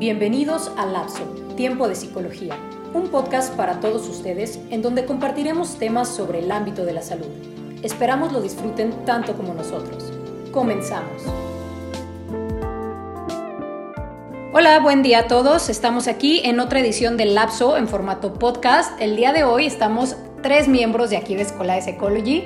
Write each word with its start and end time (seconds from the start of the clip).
Bienvenidos 0.00 0.72
a 0.78 0.86
Lapso, 0.86 1.24
Tiempo 1.58 1.86
de 1.86 1.94
Psicología, 1.94 2.56
un 2.94 3.08
podcast 3.08 3.54
para 3.54 3.80
todos 3.80 4.08
ustedes 4.08 4.58
en 4.70 4.80
donde 4.80 5.04
compartiremos 5.04 5.76
temas 5.78 6.08
sobre 6.08 6.38
el 6.38 6.50
ámbito 6.50 6.86
de 6.86 6.94
la 6.94 7.02
salud. 7.02 7.26
Esperamos 7.82 8.32
lo 8.32 8.40
disfruten 8.40 9.04
tanto 9.04 9.36
como 9.36 9.52
nosotros. 9.52 10.10
Comenzamos. 10.52 11.22
Hola, 14.54 14.80
buen 14.80 15.02
día 15.02 15.18
a 15.18 15.26
todos. 15.26 15.68
Estamos 15.68 16.08
aquí 16.08 16.40
en 16.44 16.60
otra 16.60 16.80
edición 16.80 17.18
del 17.18 17.34
Lapso 17.34 17.76
en 17.76 17.86
formato 17.86 18.32
podcast. 18.32 18.98
El 19.02 19.16
día 19.16 19.34
de 19.34 19.44
hoy 19.44 19.66
estamos 19.66 20.16
tres 20.42 20.66
miembros 20.66 21.10
de 21.10 21.18
aquí 21.18 21.34
de 21.34 21.42
Escuela 21.42 21.74
de 21.74 21.82
Psychology. 21.82 22.44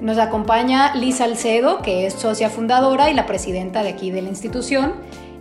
Nos 0.00 0.16
acompaña 0.16 0.94
Liz 0.94 1.20
Alcedo, 1.20 1.82
que 1.82 2.06
es 2.06 2.14
socia 2.14 2.48
fundadora 2.48 3.10
y 3.10 3.14
la 3.14 3.26
presidenta 3.26 3.82
de 3.82 3.90
aquí 3.90 4.10
de 4.10 4.22
la 4.22 4.30
institución. 4.30 4.94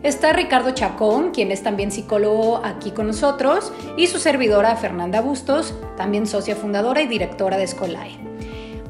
Está 0.04 0.34
Ricardo 0.34 0.72
Chacón, 0.72 1.32
quien 1.32 1.50
es 1.50 1.64
también 1.64 1.90
psicólogo 1.90 2.60
aquí 2.62 2.92
con 2.92 3.08
nosotros, 3.08 3.72
y 3.96 4.08
su 4.08 4.20
servidora 4.20 4.76
Fernanda 4.76 5.22
Bustos, 5.22 5.74
también 5.96 6.28
socia 6.28 6.58
fundadora 6.58 7.02
y 7.02 7.08
directora 7.08 7.56
de 7.56 7.64
Escolae. 7.64 8.20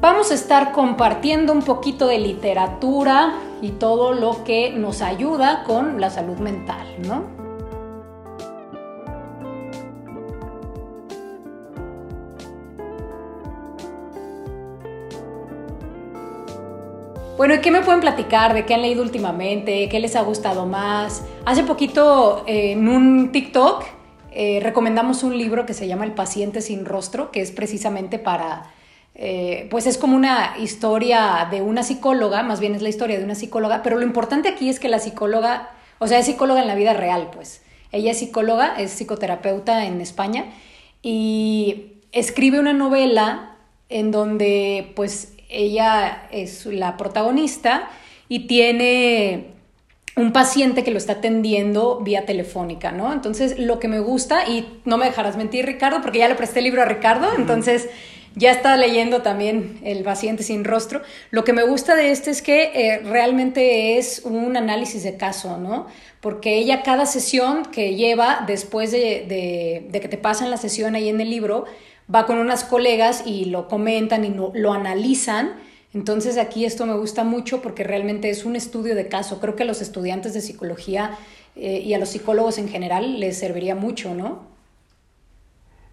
Vamos 0.00 0.32
a 0.32 0.34
estar 0.34 0.72
compartiendo 0.72 1.52
un 1.52 1.62
poquito 1.62 2.08
de 2.08 2.18
literatura 2.18 3.34
y 3.62 3.70
todo 3.70 4.12
lo 4.12 4.42
que 4.42 4.70
nos 4.70 5.02
ayuda 5.02 5.62
con 5.62 6.00
la 6.00 6.10
salud 6.10 6.38
mental, 6.38 6.84
¿no? 7.06 7.43
Bueno, 17.36 17.60
¿qué 17.60 17.72
me 17.72 17.80
pueden 17.80 18.00
platicar? 18.00 18.54
¿De 18.54 18.64
qué 18.64 18.74
han 18.74 18.82
leído 18.82 19.02
últimamente? 19.02 19.88
¿Qué 19.88 19.98
les 19.98 20.14
ha 20.14 20.22
gustado 20.22 20.66
más? 20.66 21.24
Hace 21.44 21.64
poquito 21.64 22.44
eh, 22.46 22.72
en 22.72 22.86
un 22.88 23.32
TikTok 23.32 23.84
eh, 24.30 24.60
recomendamos 24.62 25.24
un 25.24 25.36
libro 25.36 25.66
que 25.66 25.74
se 25.74 25.88
llama 25.88 26.04
El 26.04 26.12
paciente 26.12 26.60
sin 26.60 26.84
rostro, 26.84 27.32
que 27.32 27.40
es 27.40 27.50
precisamente 27.50 28.20
para, 28.20 28.72
eh, 29.16 29.66
pues 29.68 29.88
es 29.88 29.98
como 29.98 30.14
una 30.14 30.54
historia 30.60 31.48
de 31.50 31.60
una 31.60 31.82
psicóloga, 31.82 32.44
más 32.44 32.60
bien 32.60 32.76
es 32.76 32.82
la 32.82 32.88
historia 32.88 33.18
de 33.18 33.24
una 33.24 33.34
psicóloga, 33.34 33.82
pero 33.82 33.96
lo 33.96 34.04
importante 34.04 34.48
aquí 34.48 34.68
es 34.68 34.78
que 34.78 34.88
la 34.88 35.00
psicóloga, 35.00 35.70
o 35.98 36.06
sea, 36.06 36.20
es 36.20 36.26
psicóloga 36.26 36.60
en 36.62 36.68
la 36.68 36.76
vida 36.76 36.92
real, 36.92 37.30
pues. 37.34 37.62
Ella 37.90 38.12
es 38.12 38.18
psicóloga, 38.20 38.76
es 38.78 38.92
psicoterapeuta 38.92 39.86
en 39.86 40.00
España 40.00 40.52
y 41.02 41.94
escribe 42.12 42.60
una 42.60 42.74
novela 42.74 43.56
en 43.88 44.10
donde 44.10 44.92
pues 44.96 45.33
ella 45.48 46.26
es 46.30 46.66
la 46.66 46.96
protagonista 46.96 47.88
y 48.28 48.46
tiene 48.46 49.54
un 50.16 50.32
paciente 50.32 50.84
que 50.84 50.90
lo 50.90 50.98
está 50.98 51.14
atendiendo 51.14 52.00
vía 52.00 52.24
telefónica, 52.24 52.92
¿no? 52.92 53.12
Entonces, 53.12 53.58
lo 53.58 53.80
que 53.80 53.88
me 53.88 53.98
gusta, 53.98 54.48
y 54.48 54.80
no 54.84 54.96
me 54.96 55.06
dejarás 55.06 55.36
mentir, 55.36 55.66
Ricardo, 55.66 56.00
porque 56.02 56.18
ya 56.18 56.28
le 56.28 56.36
presté 56.36 56.60
el 56.60 56.66
libro 56.66 56.82
a 56.82 56.84
Ricardo, 56.84 57.28
entonces 57.36 57.88
ya 58.36 58.50
está 58.50 58.76
leyendo 58.76 59.22
también 59.22 59.78
El 59.84 60.02
paciente 60.02 60.42
sin 60.42 60.64
rostro. 60.64 61.02
Lo 61.30 61.44
que 61.44 61.52
me 61.52 61.62
gusta 61.62 61.94
de 61.94 62.10
este 62.10 62.30
es 62.30 62.42
que 62.42 62.72
eh, 62.74 63.00
realmente 63.04 63.96
es 63.96 64.22
un 64.24 64.56
análisis 64.56 65.04
de 65.04 65.16
caso, 65.16 65.56
¿no? 65.58 65.86
Porque 66.20 66.56
ella 66.56 66.82
cada 66.82 67.06
sesión 67.06 67.64
que 67.64 67.94
lleva 67.94 68.44
después 68.46 68.90
de, 68.90 69.86
de 69.88 70.00
que 70.00 70.08
te 70.08 70.16
pasan 70.16 70.50
la 70.50 70.56
sesión 70.56 70.94
ahí 70.94 71.08
en 71.08 71.20
el 71.20 71.30
libro, 71.30 71.64
va 72.12 72.26
con 72.26 72.38
unas 72.38 72.64
colegas 72.64 73.22
y 73.26 73.46
lo 73.46 73.68
comentan 73.68 74.24
y 74.24 74.34
lo, 74.34 74.72
analizan. 74.72 75.54
Entonces 75.92 76.38
aquí 76.38 76.64
esto 76.64 76.86
me 76.86 76.94
gusta 76.94 77.24
mucho 77.24 77.62
porque 77.62 77.84
realmente 77.84 78.30
es 78.30 78.44
un 78.44 78.56
estudio 78.56 78.94
de 78.94 79.08
caso. 79.08 79.40
Creo 79.40 79.56
que 79.56 79.62
a 79.62 79.66
los 79.66 79.80
estudiantes 79.80 80.34
de 80.34 80.40
psicología 80.40 81.16
eh, 81.56 81.80
y 81.80 81.94
a 81.94 81.98
los 81.98 82.10
psicólogos 82.10 82.58
en 82.58 82.68
general 82.68 83.20
les 83.20 83.38
serviría 83.38 83.74
mucho, 83.74 84.14
¿no? 84.14 84.52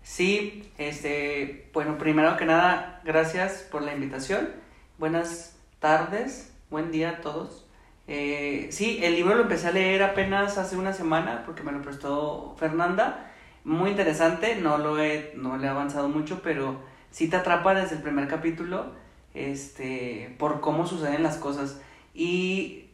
Sí, 0.04 0.64
este, 0.78 1.70
bueno, 1.74 1.98
primero 1.98 2.36
que 2.36 2.46
nada, 2.46 3.02
gracias 3.06 3.68
por 3.72 3.84
la 3.84 3.94
invitación. 3.94 4.50
Buenas 4.98 5.56
tardes, 5.80 6.52
buen 6.72 6.92
día 6.92 7.12
a 7.12 7.22
todos. 7.22 7.66
Eh, 8.08 8.68
sí, 8.72 9.00
el 9.04 9.16
libro 9.16 9.36
lo 9.36 9.44
empecé 9.44 9.68
a 9.68 9.72
leer 9.72 10.02
apenas 10.02 10.58
hace 10.58 10.76
una 10.76 10.92
semana 10.92 11.44
porque 11.46 11.62
me 11.62 11.72
lo 11.72 11.82
prestó 11.82 12.56
Fernanda 12.58 13.31
muy 13.64 13.92
interesante, 13.92 14.56
no 14.56 14.78
lo 14.78 15.00
he, 15.00 15.34
no 15.36 15.58
le 15.58 15.68
he 15.68 15.70
avanzado 15.70 16.10
mucho, 16.10 16.42
pero 16.44 16.82
sí 17.12 17.30
te 17.30 17.36
atrapa 17.36 17.74
desde 17.74 17.96
el 17.96 18.02
primer 18.02 18.28
capítulo, 18.28 18.86
este, 19.34 20.36
por 20.40 20.62
cómo 20.62 20.88
suceden 20.88 21.24
las 21.24 21.38
cosas. 21.38 21.80
Y 22.14 22.86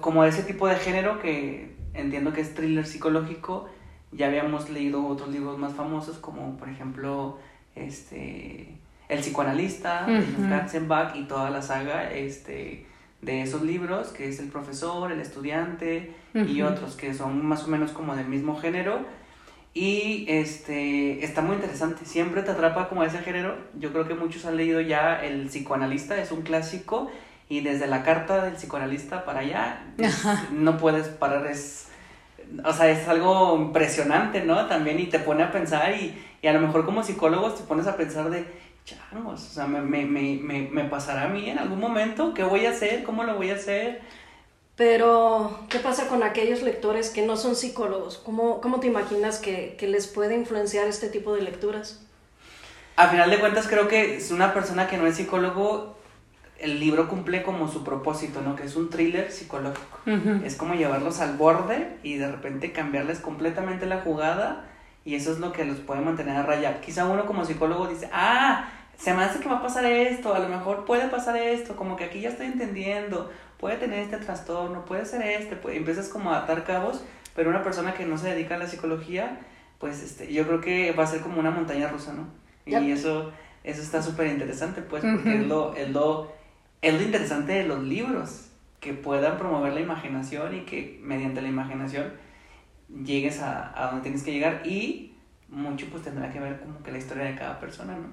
como 0.00 0.24
ese 0.24 0.44
tipo 0.44 0.68
de 0.68 0.76
género 0.76 1.20
que 1.20 1.74
entiendo 1.94 2.32
que 2.32 2.40
es 2.40 2.54
thriller 2.54 2.86
psicológico, 2.86 3.68
ya 4.12 4.26
habíamos 4.26 4.70
leído 4.70 5.06
otros 5.06 5.30
libros 5.30 5.58
más 5.58 5.72
famosos, 5.72 6.18
como 6.18 6.56
por 6.56 6.68
ejemplo, 6.68 7.38
este, 7.74 8.76
El 9.08 9.20
psicoanalista, 9.20 10.06
uh 10.08 10.48
Katzenbach 10.48 11.16
y 11.16 11.24
toda 11.24 11.50
la 11.50 11.62
saga, 11.62 12.12
este, 12.12 12.86
de 13.20 13.42
esos 13.42 13.62
libros, 13.62 14.08
que 14.08 14.28
es 14.28 14.38
El 14.38 14.48
profesor, 14.48 15.10
El 15.10 15.20
estudiante 15.20 16.14
y 16.34 16.62
otros 16.62 16.96
que 16.96 17.12
son 17.14 17.44
más 17.44 17.64
o 17.64 17.68
menos 17.68 17.92
como 17.92 18.14
del 18.16 18.26
mismo 18.26 18.56
género 18.58 19.04
y 19.74 20.26
este, 20.28 21.24
está 21.24 21.40
muy 21.40 21.56
interesante, 21.56 22.04
siempre 22.04 22.42
te 22.42 22.50
atrapa 22.50 22.88
como 22.88 23.04
ese 23.04 23.18
género. 23.18 23.56
Yo 23.78 23.92
creo 23.92 24.06
que 24.06 24.14
muchos 24.14 24.44
han 24.44 24.56
leído 24.56 24.80
ya 24.80 25.24
El 25.24 25.46
psicoanalista, 25.46 26.20
es 26.20 26.30
un 26.30 26.42
clásico 26.42 27.10
y 27.48 27.60
desde 27.60 27.86
la 27.86 28.02
carta 28.02 28.44
del 28.44 28.54
psicoanalista 28.54 29.24
para 29.24 29.40
allá 29.40 29.82
no 30.52 30.76
puedes 30.76 31.08
parar, 31.08 31.46
es, 31.46 31.88
o 32.64 32.72
sea, 32.72 32.90
es 32.90 33.08
algo 33.08 33.56
impresionante, 33.56 34.44
¿no? 34.44 34.66
También 34.66 35.00
y 35.00 35.06
te 35.06 35.18
pone 35.18 35.42
a 35.42 35.50
pensar 35.50 35.94
y, 35.94 36.14
y 36.42 36.46
a 36.46 36.52
lo 36.52 36.60
mejor 36.60 36.84
como 36.84 37.02
psicólogos 37.02 37.56
te 37.56 37.64
pones 37.64 37.86
a 37.86 37.96
pensar 37.96 38.30
de, 38.30 38.46
changos, 38.84 39.42
o 39.42 39.52
sea, 39.54 39.66
me, 39.66 39.80
me, 39.80 40.04
me, 40.04 40.68
me 40.70 40.84
pasará 40.84 41.24
a 41.24 41.28
mí 41.28 41.48
en 41.48 41.58
algún 41.58 41.78
momento, 41.78 42.34
¿qué 42.34 42.42
voy 42.42 42.66
a 42.66 42.70
hacer? 42.70 43.04
¿Cómo 43.04 43.24
lo 43.24 43.36
voy 43.36 43.50
a 43.50 43.54
hacer? 43.54 44.00
Pero, 44.76 45.58
¿qué 45.68 45.78
pasa 45.78 46.08
con 46.08 46.22
aquellos 46.22 46.62
lectores 46.62 47.10
que 47.10 47.26
no 47.26 47.36
son 47.36 47.56
psicólogos? 47.56 48.18
¿Cómo, 48.18 48.60
cómo 48.60 48.80
te 48.80 48.86
imaginas 48.86 49.38
que, 49.38 49.76
que, 49.78 49.86
les 49.86 50.06
puede 50.06 50.34
influenciar 50.34 50.88
este 50.88 51.08
tipo 51.08 51.34
de 51.34 51.42
lecturas? 51.42 52.00
A 52.96 53.08
final 53.08 53.30
de 53.30 53.38
cuentas, 53.38 53.68
creo 53.68 53.86
que 53.88 54.16
es 54.16 54.30
una 54.30 54.54
persona 54.54 54.86
que 54.86 54.96
no 54.96 55.06
es 55.06 55.16
psicólogo, 55.16 55.96
el 56.62 56.78
libro 56.78 57.08
cumple 57.08 57.42
como 57.42 57.68
su 57.68 57.84
propósito, 57.84 58.40
¿no? 58.40 58.54
Que 58.56 58.64
es 58.64 58.76
un 58.76 58.88
thriller 58.88 59.30
psicológico. 59.30 59.98
Es 60.44 60.56
como 60.56 60.74
llevarlos 60.74 61.20
al 61.20 61.36
borde 61.36 61.96
y 62.02 62.16
de 62.16 62.30
repente 62.30 62.72
cambiarles 62.72 63.18
completamente 63.18 63.84
la 63.84 64.00
jugada 64.00 64.64
y 65.04 65.16
eso 65.16 65.32
es 65.32 65.40
lo 65.40 65.52
que 65.52 65.64
los 65.64 65.78
puede 65.78 66.00
mantener 66.00 66.36
a 66.36 66.44
raya. 66.44 66.80
Quizá 66.80 67.06
uno 67.06 67.26
como 67.26 67.44
psicólogo 67.44 67.88
dice, 67.88 68.08
ah, 68.12 68.68
se 68.96 69.12
me 69.12 69.24
hace 69.24 69.40
que 69.40 69.48
va 69.48 69.58
a 69.58 69.62
pasar 69.62 69.84
esto, 69.84 70.34
a 70.34 70.38
lo 70.38 70.48
mejor 70.48 70.84
puede 70.84 71.08
pasar 71.08 71.36
esto, 71.36 71.74
como 71.74 71.96
que 71.96 72.04
aquí 72.04 72.20
ya 72.20 72.28
estoy 72.28 72.46
entendiendo, 72.46 73.30
puede 73.62 73.76
tener 73.76 74.00
este 74.00 74.16
trastorno, 74.16 74.84
puede 74.84 75.06
ser 75.06 75.22
este, 75.22 75.54
pues, 75.54 75.76
empiezas 75.76 76.08
como 76.08 76.32
a 76.32 76.38
atar 76.38 76.64
cabos, 76.64 77.00
pero 77.32 77.48
una 77.48 77.62
persona 77.62 77.94
que 77.94 78.04
no 78.04 78.18
se 78.18 78.30
dedica 78.30 78.56
a 78.56 78.58
la 78.58 78.66
psicología, 78.66 79.38
pues 79.78 80.02
este, 80.02 80.32
yo 80.32 80.44
creo 80.48 80.60
que 80.60 80.90
va 80.90 81.04
a 81.04 81.06
ser 81.06 81.20
como 81.20 81.38
una 81.38 81.52
montaña 81.52 81.86
rusa, 81.86 82.12
¿no? 82.12 82.26
Y 82.66 82.90
eso, 82.90 83.30
eso 83.62 83.80
está 83.80 84.02
súper 84.02 84.26
interesante, 84.26 84.82
pues, 84.82 85.04
porque 85.04 85.42
es, 85.42 85.46
lo, 85.46 85.76
es, 85.76 85.88
lo, 85.90 86.32
es 86.82 86.92
lo 86.92 87.02
interesante 87.02 87.52
de 87.52 87.62
los 87.62 87.84
libros, 87.84 88.48
que 88.80 88.94
puedan 88.94 89.38
promover 89.38 89.74
la 89.74 89.80
imaginación 89.80 90.56
y 90.56 90.60
que 90.62 90.98
mediante 91.00 91.40
la 91.40 91.46
imaginación 91.46 92.14
llegues 93.04 93.38
a, 93.42 93.80
a 93.80 93.92
donde 93.92 94.02
tienes 94.02 94.24
que 94.24 94.32
llegar 94.32 94.66
y 94.66 95.14
mucho 95.48 95.86
pues 95.88 96.02
tendrá 96.02 96.32
que 96.32 96.40
ver 96.40 96.58
como 96.58 96.82
que 96.82 96.90
la 96.90 96.98
historia 96.98 97.26
de 97.26 97.36
cada 97.36 97.60
persona, 97.60 97.96
¿no? 97.96 98.08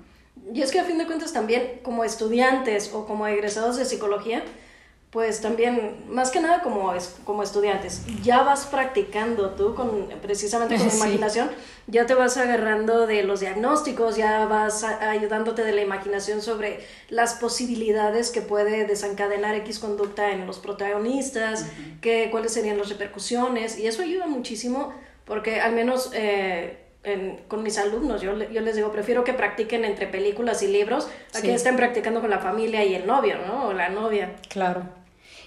Y 0.54 0.62
es 0.62 0.72
que 0.72 0.80
a 0.80 0.84
fin 0.84 1.00
de 1.00 1.08
cuentas 1.08 1.34
también 1.34 1.80
como 1.82 2.04
estudiantes 2.04 2.92
o 2.94 3.08
como 3.08 3.26
egresados 3.26 3.78
de 3.78 3.86
psicología, 3.86 4.44
pues 5.12 5.42
también, 5.42 6.06
más 6.08 6.30
que 6.30 6.40
nada 6.40 6.62
como, 6.62 6.94
como 7.24 7.42
estudiantes, 7.42 8.04
ya 8.22 8.44
vas 8.44 8.68
practicando 8.68 9.52
tú 9.52 9.74
con, 9.74 10.08
precisamente 10.22 10.78
con 10.78 10.88
imaginación, 10.96 11.50
ya 11.88 12.06
te 12.06 12.14
vas 12.14 12.38
agarrando 12.38 13.08
de 13.08 13.24
los 13.24 13.40
diagnósticos, 13.40 14.18
ya 14.18 14.46
vas 14.46 14.84
ayudándote 14.84 15.64
de 15.64 15.72
la 15.72 15.82
imaginación 15.82 16.44
sobre 16.44 16.86
las 17.10 17.34
posibilidades 17.34 18.30
que 18.30 18.42
puede 18.42 18.86
desencadenar 18.86 19.56
X 19.56 19.80
conducta 19.80 20.30
en 20.30 20.46
los 20.46 20.60
protagonistas, 20.60 21.66
que, 22.02 22.30
cuáles 22.30 22.54
serían 22.54 22.78
las 22.78 22.90
repercusiones, 22.90 23.80
y 23.80 23.88
eso 23.88 24.04
ayuda 24.04 24.28
muchísimo 24.28 24.94
porque 25.26 25.60
al 25.60 25.74
menos... 25.74 26.12
Eh, 26.14 26.86
con 27.48 27.64
mis 27.64 27.78
alumnos, 27.78 28.22
yo, 28.22 28.38
yo 28.38 28.62
les 28.62 28.76
digo, 28.76 28.92
prefiero 28.92 29.24
que 29.24 29.34
practiquen 29.34 29.86
entre 29.86 30.06
películas 30.06 30.62
y 30.62 30.68
libros 30.68 31.08
a 31.34 31.42
que 31.42 31.54
estén 31.54 31.78
practicando 31.78 32.20
con 32.20 32.30
la 32.30 32.40
familia 32.40 32.84
y 32.84 32.94
el 32.94 33.08
novio, 33.08 33.38
¿no? 33.48 33.68
O 33.68 33.74
la 33.74 33.88
novia. 33.88 34.36
Claro. 34.50 34.84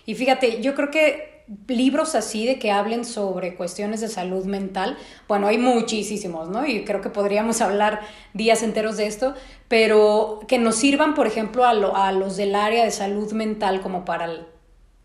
Y 0.07 0.15
fíjate, 0.15 0.61
yo 0.63 0.75
creo 0.75 0.91
que 0.91 1.33
libros 1.67 2.15
así 2.15 2.47
de 2.47 2.59
que 2.59 2.71
hablen 2.71 3.05
sobre 3.05 3.55
cuestiones 3.55 4.01
de 4.01 4.09
salud 4.09 4.45
mental, 4.45 4.97
bueno, 5.29 5.49
hay 5.49 5.59
muchísimos, 5.59 6.49
¿no? 6.49 6.67
Y 6.67 6.85
creo 6.85 7.01
que 7.01 7.11
podríamos 7.11 7.61
hablar 7.61 8.01
días 8.35 8.63
enteros 8.63 8.97
de 8.97 9.07
esto, 9.07 9.35
pero 9.69 10.41
que 10.49 10.59
nos 10.59 10.77
sirvan, 10.77 11.15
por 11.15 11.27
ejemplo, 11.27 11.65
a, 11.65 11.71
a 11.71 12.13
los 12.13 12.37
del 12.37 12.55
área 12.55 12.85
de 12.85 12.91
salud 12.91 13.33
mental 13.33 13.81
como 13.81 14.05
para 14.05 14.47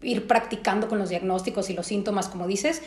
ir 0.01 0.27
practicando 0.27 0.87
con 0.87 0.99
los 0.99 1.09
diagnósticos 1.09 1.69
y 1.69 1.73
los 1.73 1.87
síntomas, 1.87 2.27
como 2.27 2.47
dices. 2.47 2.81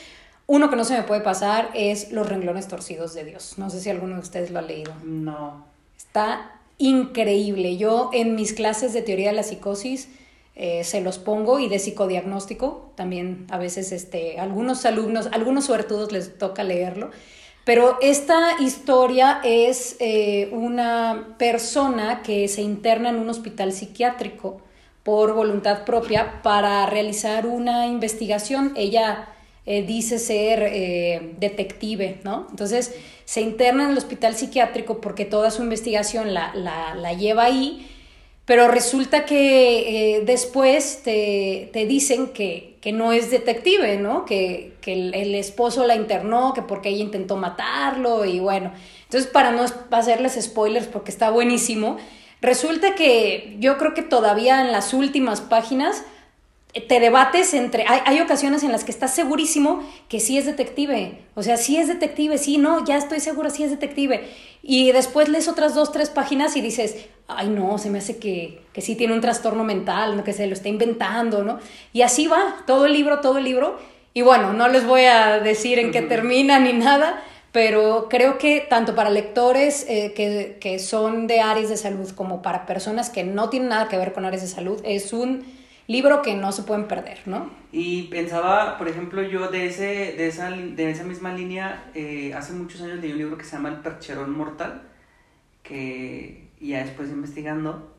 uno 0.47 0.71
que 0.71 0.77
no 0.77 0.85
se 0.85 0.97
me 0.97 1.03
puede 1.03 1.21
pasar 1.21 1.71
es 1.75 2.13
Los 2.13 2.29
renglones 2.29 2.69
torcidos 2.69 3.15
de 3.15 3.25
Dios. 3.25 3.55
No 3.57 3.71
sé 3.71 3.81
si 3.81 3.91
alguno 3.91 4.15
de 4.15 4.21
ustedes 4.21 4.51
lo 4.51 4.59
ha 4.59 4.63
leído. 4.63 4.93
No. 5.05 5.65
Está 5.97 6.53
increíble. 6.79 7.77
Yo 7.77 8.11
en 8.13 8.35
mis 8.35 8.53
clases 8.53 8.93
de 8.93 9.03
teoría 9.03 9.31
de 9.31 9.37
la 9.37 9.43
psicosis 9.43 10.09
eh, 10.55 10.85
se 10.85 11.01
los 11.01 11.19
pongo 11.19 11.59
y 11.59 11.69
de 11.69 11.79
psicodiagnóstico 11.79 12.93
también 12.95 13.47
a 13.51 13.59
veces 13.59 13.93
este, 13.93 14.39
algunos 14.39 14.85
alumnos, 14.85 15.29
algunos 15.33 15.67
suertudos 15.67 16.13
les 16.13 16.39
toca 16.39 16.65
leerlo. 16.65 17.11
Pero 17.65 17.99
esta 18.01 18.61
historia 18.61 19.41
es 19.45 19.97
eh, 20.01 20.49
una 20.53 21.35
persona 21.39 22.23
que 22.23 22.49
se 22.49 22.63
interna 22.63 23.11
en 23.11 23.17
un 23.17 23.29
hospital 23.29 23.73
psiquiátrico 23.73 24.61
por 25.03 25.35
voluntad 25.35 25.85
propia 25.85 26.43
para 26.43 26.85
realizar 26.87 27.47
una 27.47 27.87
investigación. 27.87 28.73
Ella 28.77 29.29
eh, 29.67 29.83
dice 29.83 30.19
ser 30.19 31.39
detective, 31.39 32.21
¿no? 32.25 32.47
Entonces 32.51 32.95
se 33.31 33.43
interna 33.43 33.85
en 33.85 33.91
el 33.91 33.99
hospital 33.99 34.35
psiquiátrico 34.35 35.01
porque 35.01 35.25
toda 35.25 35.53
su 35.53 35.63
investigación 35.63 36.35
la, 36.35 36.53
la, 36.53 37.13
lleva 37.13 37.45
ahí, 37.45 37.89
pero 38.51 38.67
resulta 38.67 39.27
que 39.27 40.17
eh, 40.17 40.23
después 40.25 41.05
te, 41.05 41.71
te 41.73 41.87
dicen 41.87 42.33
que, 42.33 42.77
que, 42.81 42.91
no 42.91 43.13
es 43.13 43.31
detective, 43.31 43.97
¿no? 43.97 44.25
Que, 44.25 44.73
que 44.81 44.93
el, 44.93 45.15
el, 45.15 45.37
esposo 45.37 45.87
la 45.87 45.95
internó, 45.95 46.53
que 46.53 46.63
porque 46.63 46.89
ella 46.89 47.05
intentó 47.05 47.37
matarlo 47.37 48.25
y 48.25 48.41
bueno. 48.41 48.73
Entonces, 49.05 49.31
para 49.31 49.53
no 49.53 49.65
hacerles 49.93 50.37
spoilers 50.43 50.89
porque 50.89 51.13
está 51.13 51.31
buenísimo, 51.31 51.99
resulta 52.41 52.97
que 52.97 53.57
yo 53.61 53.79
creo 53.79 53.95
que 53.95 54.03
todavía 54.03 54.63
en 54.63 54.73
las 54.73 54.95
últimas 54.95 55.41
páginas 55.41 56.03
te 56.73 57.01
debates 57.01 57.53
entre, 57.55 57.85
hay, 57.89 58.21
ocasiones 58.21 58.63
en 58.63 58.71
las 58.71 58.85
que 58.85 58.93
estás 58.93 59.13
segurísimo 59.13 59.83
que 60.09 60.21
sí 60.21 60.39
es 60.39 60.47
detective, 60.47 61.19
o 61.35 61.43
sea, 61.43 61.57
sí 61.57 61.77
es 61.77 61.89
detective, 61.89 62.39
sí, 62.39 62.59
no, 62.59 62.85
ya 62.85 62.97
estoy 62.97 63.19
segura, 63.19 63.51
sí 63.51 63.65
es 63.65 63.71
detective. 63.71 64.29
Y 64.63 64.93
después 64.93 65.29
lees 65.29 65.49
otras 65.49 65.75
dos, 65.75 65.91
tres 65.91 66.11
páginas 66.11 66.57
y 66.57 66.61
dices, 66.61 67.09
ay 67.27 67.49
no, 67.49 67.79
se 67.79 67.91
me 67.91 67.99
hace 67.99 68.19
que, 68.19 68.63
que 68.73 68.83
sí 68.83 68.95
tiene 68.95 69.15
un 69.15 69.21
trastorno 69.21 69.65
mental, 69.65 70.23
que 70.23 70.33
se 70.33 70.47
lo 70.47 70.53
está 70.53 70.69
inventando, 70.69 71.43
¿no? 71.43 71.59
Y 71.93 72.03
así 72.03 72.29
va, 72.29 72.59
todo 72.67 72.87
el 72.87 72.93
libro, 72.93 73.21
todo 73.21 73.39
el 73.39 73.45
libro. 73.45 73.79
Y 74.15 74.23
bueno, 74.23 74.53
no 74.53 74.69
les 74.69 74.87
voy 74.87 75.03
a 75.03 75.41
decir 75.41 75.79
en 75.79 75.91
qué 75.91 76.03
termina 76.03 76.61
ni 76.61 76.73
nada, 76.73 77.23
pero 77.53 78.09
creo 78.09 78.39
que 78.39 78.61
tanto 78.61 78.95
para 78.95 79.11
lectores 79.11 79.87
eh, 79.89 80.13
que, 80.15 80.59
que 80.61 80.79
son 80.79 81.27
de 81.27 81.41
áreas 81.41 81.69
de 81.69 81.77
salud 81.77 82.11
como 82.11 82.43
para 82.43 82.67
personas 82.67 83.11
que 83.11 83.25
no 83.25 83.49
tienen 83.49 83.71
nada 83.71 83.89
que 83.89 83.97
ver 83.97 84.13
con 84.13 84.25
áreas 84.25 84.43
de 84.43 84.49
salud, 84.49 84.81
es 84.85 85.13
un 85.13 85.60
libro 85.91 86.23
que 86.23 86.35
no 86.37 86.53
se 86.53 86.63
pueden 86.63 86.87
perder, 86.87 87.19
¿no? 87.27 87.51
Y 87.73 88.05
pensaba, 88.05 88.79
por 88.79 88.89
ejemplo, 88.89 89.23
yo 89.23 89.49
de, 89.49 89.67
ese, 89.67 90.15
de, 90.17 90.29
esa, 90.29 90.51
de 90.51 90.91
esa 90.91 91.03
misma 91.03 91.35
línea, 91.35 91.91
eh, 91.95 92.33
hace 92.35 92.53
muchos 92.53 92.81
años 92.83 93.01
leí 93.01 93.11
un 93.11 93.19
libro 93.19 93.37
que 93.37 93.45
se 93.45 93.57
llama 93.57 93.71
El 93.71 93.81
Percherón 93.81 94.31
Mortal, 94.31 94.83
que 95.65 96.49
ya 96.61 96.85
después 96.85 97.11
investigando, 97.11 97.93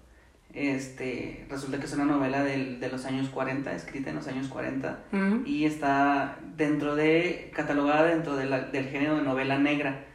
este, 0.53 1.45
resulta 1.49 1.79
que 1.79 1.85
es 1.85 1.93
una 1.93 2.05
novela 2.05 2.43
del, 2.43 2.79
de 2.79 2.89
los 2.89 3.05
años 3.05 3.27
40, 3.27 3.73
escrita 3.73 4.09
en 4.09 4.15
los 4.15 4.27
años 4.27 4.47
40, 4.47 4.99
y 5.45 5.65
está 5.65 6.39
dentro 6.55 6.95
de, 6.95 7.51
catalogada 7.53 8.03
dentro 8.03 8.37
de 8.37 8.45
la, 8.45 8.61
del 8.61 8.87
género 8.87 9.17
de 9.17 9.23
novela 9.23 9.57
negra, 9.57 10.05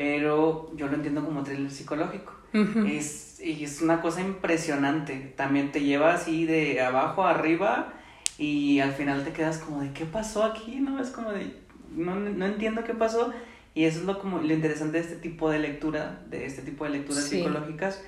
pero 0.00 0.74
yo 0.76 0.86
lo 0.86 0.94
entiendo 0.94 1.22
como 1.22 1.42
thriller 1.42 1.70
psicológico. 1.70 2.32
es, 2.54 3.38
y 3.38 3.62
es 3.62 3.82
una 3.82 4.00
cosa 4.00 4.22
impresionante. 4.22 5.34
También 5.36 5.72
te 5.72 5.82
lleva 5.82 6.14
así 6.14 6.46
de 6.46 6.80
abajo 6.80 7.24
a 7.24 7.32
arriba 7.32 7.92
y 8.38 8.80
al 8.80 8.92
final 8.92 9.24
te 9.24 9.32
quedas 9.32 9.58
como 9.58 9.82
de 9.82 9.92
qué 9.92 10.06
pasó 10.06 10.42
aquí, 10.42 10.80
¿no? 10.80 11.02
Es 11.02 11.10
como 11.10 11.32
de 11.32 11.54
no, 11.94 12.14
no 12.14 12.46
entiendo 12.46 12.82
qué 12.82 12.94
pasó. 12.94 13.30
Y 13.74 13.84
eso 13.84 14.00
es 14.00 14.06
lo, 14.06 14.18
como, 14.18 14.38
lo 14.38 14.54
interesante 14.54 14.96
de 14.96 15.04
este 15.04 15.16
tipo 15.16 15.50
de 15.50 15.58
lectura, 15.58 16.22
de 16.30 16.46
este 16.46 16.62
tipo 16.62 16.84
de 16.84 16.90
lecturas 16.92 17.24
psicológicas. 17.24 18.02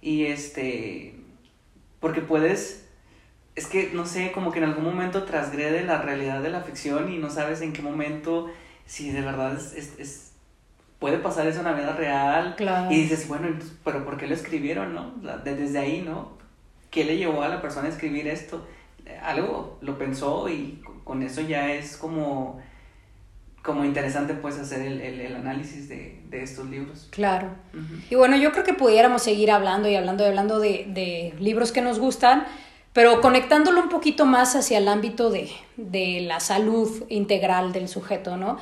Y 0.00 0.26
este, 0.26 1.16
porque 1.98 2.20
puedes, 2.20 2.86
es 3.56 3.66
que 3.66 3.90
no 3.92 4.06
sé, 4.06 4.30
como 4.30 4.52
que 4.52 4.60
en 4.60 4.66
algún 4.66 4.84
momento 4.84 5.24
transgrede 5.24 5.82
la 5.82 6.00
realidad 6.00 6.40
de 6.40 6.50
la 6.50 6.60
ficción 6.60 7.12
y 7.12 7.18
no 7.18 7.30
sabes 7.30 7.62
en 7.62 7.72
qué 7.72 7.82
momento, 7.82 8.48
si 8.86 9.10
de 9.10 9.22
verdad 9.22 9.54
es, 9.56 9.98
es 9.98 10.31
puede 11.02 11.18
pasar 11.18 11.48
eso 11.48 11.58
en 11.58 11.64
la 11.64 11.72
vida 11.72 11.92
real. 11.94 12.56
Y 12.88 13.02
dices, 13.02 13.26
bueno, 13.26 13.48
pero 13.84 14.04
¿por 14.04 14.16
qué 14.16 14.28
lo 14.28 14.34
escribieron, 14.34 14.94
no? 14.94 15.12
Desde 15.44 15.78
ahí, 15.78 16.00
¿no? 16.06 16.38
¿Qué 16.90 17.04
le 17.04 17.16
llevó 17.16 17.42
a 17.42 17.48
la 17.48 17.60
persona 17.60 17.88
a 17.88 17.90
escribir 17.90 18.28
esto? 18.28 18.64
Algo 19.20 19.78
lo 19.80 19.98
pensó 19.98 20.48
y 20.48 20.80
con 21.02 21.24
eso 21.24 21.40
ya 21.40 21.72
es 21.72 21.96
como, 21.96 22.62
como 23.62 23.84
interesante 23.84 24.34
pues 24.34 24.58
hacer 24.58 24.80
el, 24.82 25.00
el, 25.00 25.34
análisis 25.34 25.88
de, 25.88 26.22
de, 26.30 26.44
estos 26.44 26.70
libros. 26.70 27.08
Claro. 27.10 27.48
Y 28.08 28.14
bueno, 28.14 28.36
yo 28.36 28.52
creo 28.52 28.62
que 28.62 28.74
pudiéramos 28.74 29.22
seguir 29.22 29.50
hablando 29.50 29.88
y 29.88 29.96
hablando 29.96 30.22
y 30.22 30.28
hablando 30.28 30.60
de, 30.60 30.86
de 30.88 31.34
libros 31.40 31.72
que 31.72 31.82
nos 31.82 31.98
gustan, 31.98 32.46
pero 32.92 33.20
conectándolo 33.20 33.80
un 33.80 33.88
poquito 33.88 34.24
más 34.24 34.54
hacia 34.54 34.78
el 34.78 34.86
ámbito 34.86 35.30
de, 35.30 35.50
de 35.76 36.20
la 36.20 36.38
salud 36.38 37.06
integral 37.08 37.72
del 37.72 37.88
sujeto, 37.88 38.36
¿no? 38.36 38.58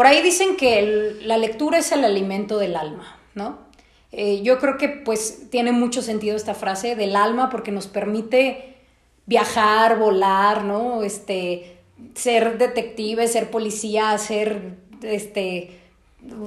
Por 0.00 0.06
ahí 0.06 0.22
dicen 0.22 0.56
que 0.56 1.18
la 1.24 1.36
lectura 1.36 1.76
es 1.76 1.92
el 1.92 2.06
alimento 2.06 2.56
del 2.56 2.74
alma, 2.74 3.18
¿no? 3.34 3.58
Eh, 4.12 4.40
yo 4.40 4.58
creo 4.58 4.78
que 4.78 4.88
pues 4.88 5.50
tiene 5.50 5.72
mucho 5.72 6.00
sentido 6.00 6.36
esta 6.36 6.54
frase 6.54 6.96
del 6.96 7.14
alma 7.14 7.50
porque 7.50 7.70
nos 7.70 7.86
permite 7.86 8.76
viajar, 9.26 9.98
volar, 9.98 10.64
¿no? 10.64 11.02
Este, 11.02 11.76
ser 12.14 12.56
detective, 12.56 13.28
ser 13.28 13.50
policía, 13.50 14.16
ser 14.16 14.78
este, 15.02 15.78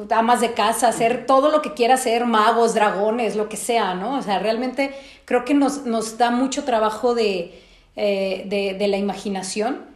damas 0.07 0.41
de 0.41 0.53
casa, 0.53 0.87
hacer 0.87 1.27
todo 1.27 1.51
lo 1.51 1.61
que 1.61 1.75
quiera 1.75 1.95
ser, 1.97 2.25
magos, 2.25 2.73
dragones, 2.73 3.35
lo 3.35 3.49
que 3.49 3.57
sea, 3.57 3.93
¿no? 3.93 4.17
O 4.17 4.23
sea, 4.23 4.39
realmente 4.39 4.95
creo 5.25 5.45
que 5.45 5.53
nos, 5.53 5.85
nos 5.85 6.17
da 6.17 6.31
mucho 6.31 6.63
trabajo 6.63 7.13
de, 7.13 7.61
eh, 7.95 8.75
de 8.79 8.87
la 8.87 8.97
imaginación 8.97 9.92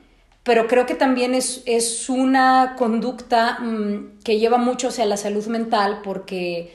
pero 0.48 0.66
creo 0.68 0.86
que 0.86 0.96
también 0.96 1.36
es, 1.36 1.62
es 1.66 2.08
una 2.08 2.76
conducta 2.78 3.60
mm, 3.60 4.20
que 4.24 4.40
lleva 4.40 4.58
mucho 4.58 4.88
hacia 4.88 5.06
la 5.06 5.18
salud 5.18 5.46
mental 5.48 6.00
porque 6.06 6.74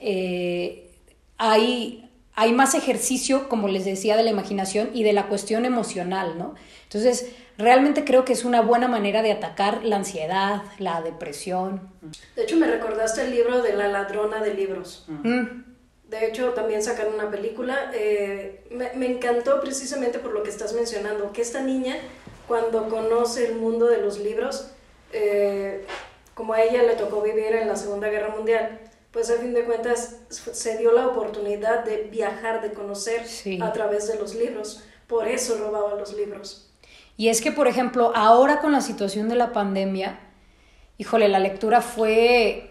eh, 0.00 0.90
hay, 1.38 2.10
hay 2.34 2.52
más 2.52 2.74
ejercicio, 2.74 3.48
como 3.48 3.68
les 3.68 3.84
decía, 3.84 4.16
de 4.16 4.24
la 4.24 4.30
imaginación 4.30 4.90
y 4.92 5.04
de 5.04 5.12
la 5.12 5.28
cuestión 5.28 5.64
emocional, 5.64 6.36
¿no? 6.36 6.56
Entonces, 6.82 7.30
realmente 7.58 8.04
creo 8.04 8.24
que 8.24 8.32
es 8.32 8.44
una 8.44 8.60
buena 8.60 8.88
manera 8.88 9.22
de 9.22 9.30
atacar 9.30 9.84
la 9.84 9.96
ansiedad, 9.96 10.62
la 10.80 11.00
depresión. 11.00 11.92
De 12.34 12.42
hecho, 12.42 12.56
me 12.56 12.66
recordaste 12.66 13.22
el 13.22 13.30
libro 13.30 13.62
de 13.62 13.74
la 13.74 13.86
ladrona 13.86 14.42
de 14.42 14.54
libros. 14.54 15.06
Mm. 15.06 15.62
De 16.08 16.26
hecho, 16.26 16.54
también 16.54 16.82
sacaron 16.82 17.14
una 17.14 17.30
película. 17.30 17.92
Eh, 17.94 18.64
me, 18.72 18.90
me 18.96 19.06
encantó 19.06 19.60
precisamente 19.60 20.18
por 20.18 20.32
lo 20.32 20.42
que 20.42 20.50
estás 20.50 20.72
mencionando, 20.72 21.32
que 21.32 21.40
esta 21.40 21.62
niña 21.62 21.96
cuando 22.46 22.88
conoce 22.88 23.46
el 23.46 23.56
mundo 23.56 23.86
de 23.86 23.98
los 23.98 24.18
libros, 24.18 24.68
eh, 25.12 25.84
como 26.34 26.54
a 26.54 26.62
ella 26.62 26.82
le 26.82 26.94
tocó 26.94 27.22
vivir 27.22 27.54
en 27.54 27.68
la 27.68 27.76
Segunda 27.76 28.08
Guerra 28.08 28.34
Mundial, 28.34 28.80
pues 29.12 29.30
a 29.30 29.34
fin 29.34 29.52
de 29.52 29.64
cuentas 29.64 30.16
se 30.30 30.78
dio 30.78 30.92
la 30.92 31.06
oportunidad 31.06 31.84
de 31.84 32.04
viajar, 32.04 32.62
de 32.62 32.72
conocer 32.72 33.22
a 33.60 33.72
través 33.72 34.08
de 34.08 34.18
los 34.18 34.34
libros. 34.34 34.84
Por 35.06 35.28
eso 35.28 35.58
robaba 35.58 35.94
los 35.94 36.14
libros. 36.14 36.70
Y 37.18 37.28
es 37.28 37.42
que, 37.42 37.52
por 37.52 37.68
ejemplo, 37.68 38.12
ahora 38.14 38.60
con 38.60 38.72
la 38.72 38.80
situación 38.80 39.28
de 39.28 39.34
la 39.34 39.52
pandemia, 39.52 40.18
híjole, 40.96 41.28
la 41.28 41.38
lectura 41.38 41.82
fue, 41.82 42.70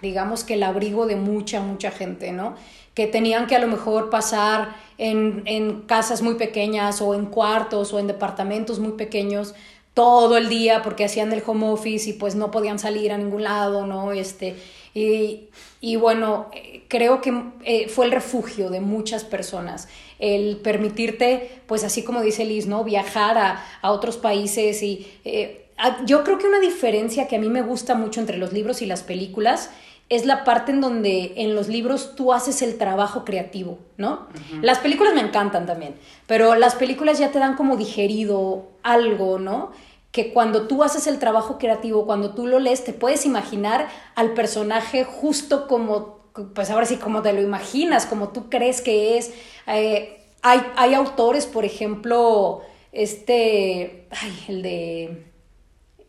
digamos 0.00 0.44
que 0.44 0.54
el 0.54 0.62
abrigo 0.62 1.06
de 1.06 1.16
mucha, 1.16 1.60
mucha 1.60 1.90
gente, 1.90 2.32
¿no? 2.32 2.56
Que 2.94 3.06
tenían 3.06 3.46
que 3.46 3.56
a 3.56 3.58
lo 3.58 3.68
mejor 3.68 4.10
pasar 4.10 4.76
en, 4.98 5.82
casas 5.86 6.22
muy 6.22 6.34
pequeñas 6.34 7.00
o 7.00 7.14
en 7.14 7.26
cuartos 7.26 7.92
o 7.92 7.98
en 7.98 8.06
departamentos 8.06 8.78
muy 8.78 8.92
pequeños 8.92 9.54
todo 9.94 10.38
el 10.38 10.48
día 10.48 10.82
porque 10.82 11.04
hacían 11.04 11.32
el 11.32 11.42
home 11.44 11.68
office 11.68 12.08
y 12.08 12.12
pues 12.14 12.34
no 12.34 12.50
podían 12.50 12.78
salir 12.78 13.12
a 13.12 13.18
ningún 13.18 13.42
lado, 13.42 13.86
¿no? 13.86 14.12
Este, 14.12 14.56
y, 14.94 15.48
y 15.82 15.96
bueno, 15.96 16.50
creo 16.88 17.20
que 17.20 17.34
eh, 17.64 17.88
fue 17.88 18.06
el 18.06 18.12
refugio 18.12 18.70
de 18.70 18.80
muchas 18.80 19.24
personas, 19.24 19.88
el 20.18 20.58
permitirte, 20.58 21.62
pues 21.66 21.84
así 21.84 22.02
como 22.04 22.22
dice 22.22 22.44
Liz, 22.44 22.66
¿no? 22.66 22.84
Viajar 22.84 23.36
a, 23.36 23.66
a 23.82 23.90
otros 23.90 24.16
países 24.16 24.82
y 24.82 25.06
eh, 25.24 25.66
yo 26.06 26.24
creo 26.24 26.38
que 26.38 26.46
una 26.46 26.60
diferencia 26.60 27.26
que 27.28 27.36
a 27.36 27.38
mí 27.38 27.48
me 27.48 27.62
gusta 27.62 27.94
mucho 27.94 28.20
entre 28.20 28.38
los 28.38 28.52
libros 28.52 28.82
y 28.82 28.86
las 28.86 29.02
películas 29.02 29.70
es 30.12 30.26
la 30.26 30.44
parte 30.44 30.72
en 30.72 30.82
donde 30.82 31.32
en 31.36 31.54
los 31.54 31.68
libros 31.68 32.14
tú 32.16 32.34
haces 32.34 32.60
el 32.60 32.76
trabajo 32.76 33.24
creativo, 33.24 33.78
¿no? 33.96 34.26
Las 34.60 34.78
películas 34.78 35.14
me 35.14 35.22
encantan 35.22 35.64
también, 35.64 35.94
pero 36.26 36.54
las 36.54 36.74
películas 36.74 37.18
ya 37.18 37.30
te 37.30 37.38
dan 37.38 37.56
como 37.56 37.78
digerido 37.78 38.66
algo, 38.82 39.38
¿no? 39.38 39.72
Que 40.10 40.34
cuando 40.34 40.68
tú 40.68 40.82
haces 40.84 41.06
el 41.06 41.18
trabajo 41.18 41.56
creativo, 41.56 42.04
cuando 42.04 42.34
tú 42.34 42.46
lo 42.46 42.58
lees, 42.58 42.84
te 42.84 42.92
puedes 42.92 43.24
imaginar 43.24 43.88
al 44.14 44.34
personaje 44.34 45.04
justo 45.04 45.66
como, 45.66 46.18
pues 46.54 46.68
ahora 46.68 46.84
sí, 46.84 46.96
como 46.96 47.22
te 47.22 47.32
lo 47.32 47.40
imaginas, 47.40 48.04
como 48.04 48.28
tú 48.28 48.50
crees 48.50 48.82
que 48.82 49.16
es. 49.16 49.32
Eh, 49.66 50.18
hay, 50.42 50.60
hay 50.76 50.92
autores, 50.92 51.46
por 51.46 51.64
ejemplo, 51.64 52.60
este, 52.92 54.08
ay, 54.10 54.44
el 54.48 54.62
de 54.62 55.24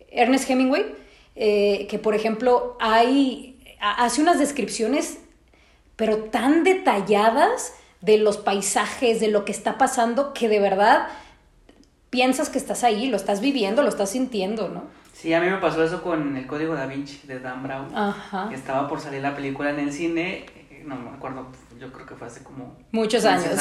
Ernest 0.09 0.49
Hemingway, 0.49 0.83
eh, 1.35 1.87
que 1.89 1.99
por 1.99 2.15
ejemplo 2.15 2.75
hay, 2.81 3.52
hace 3.83 4.21
unas 4.21 4.39
descripciones, 4.39 5.19
pero 5.95 6.17
tan 6.25 6.63
detalladas 6.63 7.73
de 8.01 8.17
los 8.17 8.37
paisajes, 8.37 9.19
de 9.19 9.27
lo 9.27 9.45
que 9.45 9.51
está 9.51 9.77
pasando, 9.77 10.33
que 10.33 10.49
de 10.49 10.59
verdad 10.59 11.07
piensas 12.09 12.49
que 12.49 12.57
estás 12.57 12.83
ahí, 12.83 13.07
lo 13.07 13.17
estás 13.17 13.41
viviendo, 13.41 13.81
lo 13.81 13.89
estás 13.89 14.11
sintiendo, 14.11 14.69
¿no? 14.69 14.83
Sí, 15.13 15.33
a 15.33 15.39
mí 15.39 15.49
me 15.49 15.57
pasó 15.57 15.83
eso 15.83 16.01
con 16.01 16.35
El 16.35 16.47
Código 16.47 16.75
Da 16.75 16.85
Vinci 16.85 17.25
de 17.27 17.39
Dan 17.39 17.63
Brown. 17.63 17.95
Ajá. 17.95 18.49
Que 18.49 18.55
estaba 18.55 18.87
por 18.87 18.99
salir 18.99 19.21
la 19.21 19.35
película 19.35 19.69
en 19.69 19.79
el 19.79 19.93
cine, 19.93 20.45
eh, 20.69 20.83
no 20.85 20.95
me 20.95 21.09
acuerdo, 21.11 21.47
yo 21.79 21.91
creo 21.91 22.05
que 22.05 22.15
fue 22.15 22.27
hace 22.27 22.43
como... 22.43 22.77
Muchos 22.91 23.23
años. 23.25 23.55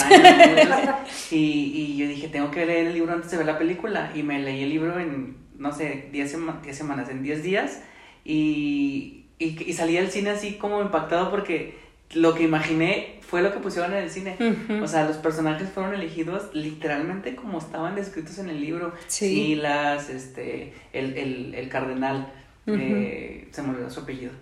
y, 1.30 1.36
y 1.36 1.96
yo 1.96 2.08
dije, 2.08 2.28
tengo 2.28 2.50
que 2.50 2.66
leer 2.66 2.88
el 2.88 2.94
libro 2.94 3.12
antes 3.12 3.30
de 3.30 3.36
ver 3.36 3.46
la 3.46 3.58
película. 3.58 4.10
Y 4.14 4.22
me 4.22 4.40
leí 4.40 4.62
el 4.62 4.70
libro 4.70 4.98
en, 4.98 5.36
no 5.56 5.72
sé, 5.72 6.08
10 6.10 6.30
semanas, 6.72 7.08
en 7.10 7.22
10 7.22 7.42
días. 7.42 7.80
Y, 8.24 9.21
y, 9.42 9.62
y 9.66 9.72
salí 9.72 9.94
del 9.94 10.10
cine 10.10 10.30
así 10.30 10.54
como 10.54 10.80
impactado 10.82 11.30
porque 11.30 11.74
lo 12.14 12.34
que 12.34 12.42
imaginé 12.42 13.18
fue 13.20 13.42
lo 13.42 13.52
que 13.52 13.60
pusieron 13.60 13.92
en 13.92 14.02
el 14.02 14.10
cine. 14.10 14.36
O 14.82 14.86
sea, 14.86 15.06
los 15.06 15.16
personajes 15.16 15.70
fueron 15.70 15.94
elegidos 15.94 16.54
literalmente 16.54 17.34
como 17.34 17.58
estaban 17.58 17.94
descritos 17.94 18.38
en 18.38 18.50
el 18.50 18.60
libro. 18.60 18.92
Sí. 19.06 19.54
las 19.54 20.10
este, 20.10 20.74
el, 20.92 21.16
el, 21.16 21.54
el 21.54 21.68
cardenal, 21.68 22.30
eh, 22.66 23.48
se 23.50 23.62
me 23.62 23.70
olvidó 23.70 23.88
su 23.90 24.00
apellido. 24.00 24.32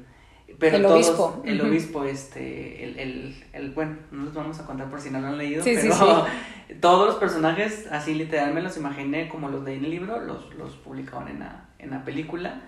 Pero 0.58 0.76
el 0.76 0.82
todos, 0.82 0.94
obispo. 1.08 1.42
El 1.46 1.60
obispo, 1.60 2.04
este, 2.04 2.84
el, 2.84 2.98
el, 2.98 3.44
el, 3.52 3.70
bueno, 3.70 3.96
no 4.10 4.24
los 4.24 4.34
vamos 4.34 4.58
a 4.58 4.66
contar 4.66 4.90
por 4.90 5.00
si 5.00 5.10
no 5.10 5.20
lo 5.20 5.28
han 5.28 5.38
leído, 5.38 5.62
Sí, 5.62 5.76
sí, 5.76 5.88
pero 5.88 6.26
todos 6.80 7.06
los 7.06 7.16
personajes, 7.16 7.86
así 7.90 8.14
literal 8.14 8.52
me 8.52 8.60
los 8.60 8.76
imaginé 8.76 9.28
como 9.28 9.48
los 9.48 9.64
leí 9.64 9.78
en 9.78 9.84
el 9.84 9.90
libro, 9.92 10.20
los, 10.20 10.52
los 10.56 10.74
publicaban 10.74 11.28
en 11.28 11.38
la, 11.38 11.68
en 11.78 11.90
la 11.90 12.04
película. 12.04 12.60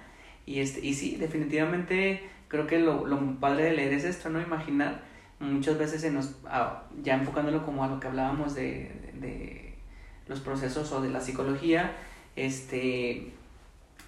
Y, 0.47 0.61
este, 0.61 0.81
y 0.81 0.95
sí, 0.95 1.17
definitivamente 1.17 2.29
creo 2.49 2.67
que 2.67 2.79
lo, 2.79 3.07
lo 3.07 3.41
padre 3.41 3.65
de 3.65 3.73
leer 3.73 3.93
es 3.95 4.05
esto, 4.05 4.29
¿no? 4.29 4.41
Imaginar 4.41 5.03
muchas 5.43 5.79
veces 5.79 6.01
se 6.01 6.11
nos, 6.11 6.37
ah, 6.47 6.85
ya 7.03 7.15
enfocándolo 7.15 7.65
como 7.65 7.85
a 7.85 7.89
lo 7.89 8.01
que 8.01 8.07
hablábamos 8.07 8.55
de, 8.55 9.13
de, 9.15 9.75
los 10.29 10.41
procesos 10.41 10.93
o 10.93 11.03
de 11.03 11.11
la 11.11 11.21
psicología, 11.21 11.93
este, 12.37 13.33